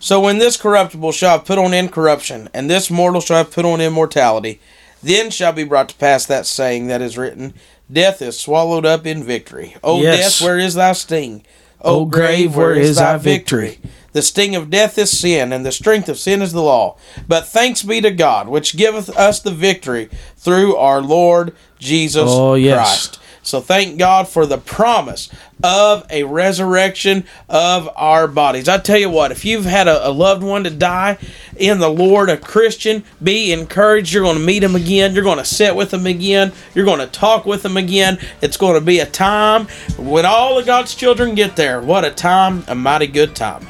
So 0.00 0.20
when 0.20 0.38
this 0.38 0.56
corruptible 0.56 1.12
shall 1.12 1.38
have 1.38 1.46
put 1.46 1.58
on 1.58 1.74
incorruption, 1.74 2.48
and 2.54 2.68
this 2.70 2.90
mortal 2.90 3.20
shall 3.20 3.38
have 3.38 3.50
put 3.52 3.64
on 3.64 3.80
immortality, 3.80 4.60
then 5.02 5.30
shall 5.30 5.52
be 5.52 5.64
brought 5.64 5.90
to 5.90 5.94
pass 5.96 6.24
that 6.26 6.46
saying 6.46 6.86
that 6.86 7.02
is 7.02 7.18
written, 7.18 7.52
Death 7.92 8.22
is 8.22 8.40
swallowed 8.40 8.86
up 8.86 9.06
in 9.06 9.22
victory. 9.22 9.76
O 9.84 10.00
Yes. 10.00 10.38
death, 10.38 10.46
where 10.46 10.58
is 10.58 10.74
thy 10.74 10.92
sting? 10.92 11.44
O 11.82 12.06
grave, 12.06 12.56
where 12.56 12.72
is 12.74 12.96
thy 12.96 13.18
victory? 13.18 13.78
The 14.14 14.22
sting 14.22 14.54
of 14.54 14.70
death 14.70 14.96
is 14.96 15.10
sin, 15.10 15.52
and 15.52 15.66
the 15.66 15.72
strength 15.72 16.08
of 16.08 16.18
sin 16.18 16.40
is 16.40 16.52
the 16.52 16.62
law. 16.62 16.96
But 17.28 17.46
thanks 17.46 17.82
be 17.82 18.00
to 18.00 18.12
God, 18.12 18.48
which 18.48 18.76
giveth 18.76 19.10
us 19.10 19.40
the 19.40 19.50
victory 19.50 20.08
through 20.36 20.76
our 20.76 21.02
Lord 21.02 21.54
Jesus 21.78 22.28
Oh, 22.28 22.54
yes. 22.54 22.76
Christ. 22.76 23.20
So 23.42 23.60
thank 23.60 23.98
God 23.98 24.26
for 24.26 24.46
the 24.46 24.56
promise 24.56 25.28
of 25.62 26.06
a 26.08 26.22
resurrection 26.22 27.24
of 27.48 27.90
our 27.94 28.26
bodies. 28.26 28.68
I 28.68 28.78
tell 28.78 28.98
you 28.98 29.10
what, 29.10 29.32
if 29.32 29.44
you've 29.44 29.66
had 29.66 29.86
a, 29.86 30.08
a 30.08 30.10
loved 30.10 30.42
one 30.42 30.64
to 30.64 30.70
die 30.70 31.18
in 31.56 31.78
the 31.78 31.90
Lord, 31.90 32.30
a 32.30 32.38
Christian, 32.38 33.04
be 33.22 33.52
encouraged. 33.52 34.14
You're 34.14 34.22
going 34.22 34.38
to 34.38 34.44
meet 34.44 34.62
him 34.62 34.74
again. 34.74 35.14
You're 35.14 35.24
going 35.24 35.38
to 35.38 35.44
sit 35.44 35.76
with 35.76 35.92
him 35.92 36.06
again. 36.06 36.52
You're 36.74 36.86
going 36.86 37.00
to 37.00 37.06
talk 37.06 37.44
with 37.44 37.64
him 37.64 37.76
again. 37.76 38.18
It's 38.40 38.56
going 38.56 38.74
to 38.74 38.80
be 38.80 39.00
a 39.00 39.06
time 39.06 39.66
when 39.98 40.24
all 40.24 40.58
of 40.58 40.64
God's 40.64 40.94
children 40.94 41.34
get 41.34 41.56
there. 41.56 41.82
What 41.82 42.04
a 42.04 42.10
time, 42.12 42.64
a 42.68 42.74
mighty 42.74 43.08
good 43.08 43.36
time. 43.36 43.66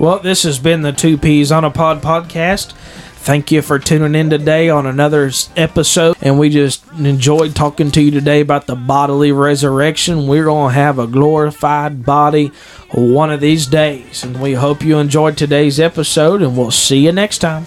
Well, 0.00 0.18
this 0.18 0.44
has 0.44 0.58
been 0.58 0.80
the 0.80 0.92
Two 0.92 1.18
Peas 1.18 1.52
on 1.52 1.62
a 1.62 1.70
Pod 1.70 2.00
podcast. 2.00 2.72
Thank 2.72 3.52
you 3.52 3.60
for 3.60 3.78
tuning 3.78 4.18
in 4.18 4.30
today 4.30 4.70
on 4.70 4.86
another 4.86 5.30
episode. 5.56 6.16
And 6.22 6.38
we 6.38 6.48
just 6.48 6.90
enjoyed 6.92 7.54
talking 7.54 7.90
to 7.90 8.00
you 8.00 8.10
today 8.10 8.40
about 8.40 8.66
the 8.66 8.76
bodily 8.76 9.30
resurrection. 9.30 10.26
We're 10.26 10.46
going 10.46 10.70
to 10.70 10.80
have 10.80 10.98
a 10.98 11.06
glorified 11.06 12.06
body 12.06 12.50
one 12.94 13.30
of 13.30 13.42
these 13.42 13.66
days. 13.66 14.24
And 14.24 14.40
we 14.40 14.54
hope 14.54 14.80
you 14.82 14.96
enjoyed 14.96 15.36
today's 15.36 15.78
episode, 15.78 16.40
and 16.40 16.56
we'll 16.56 16.70
see 16.70 17.04
you 17.04 17.12
next 17.12 17.40
time. 17.40 17.66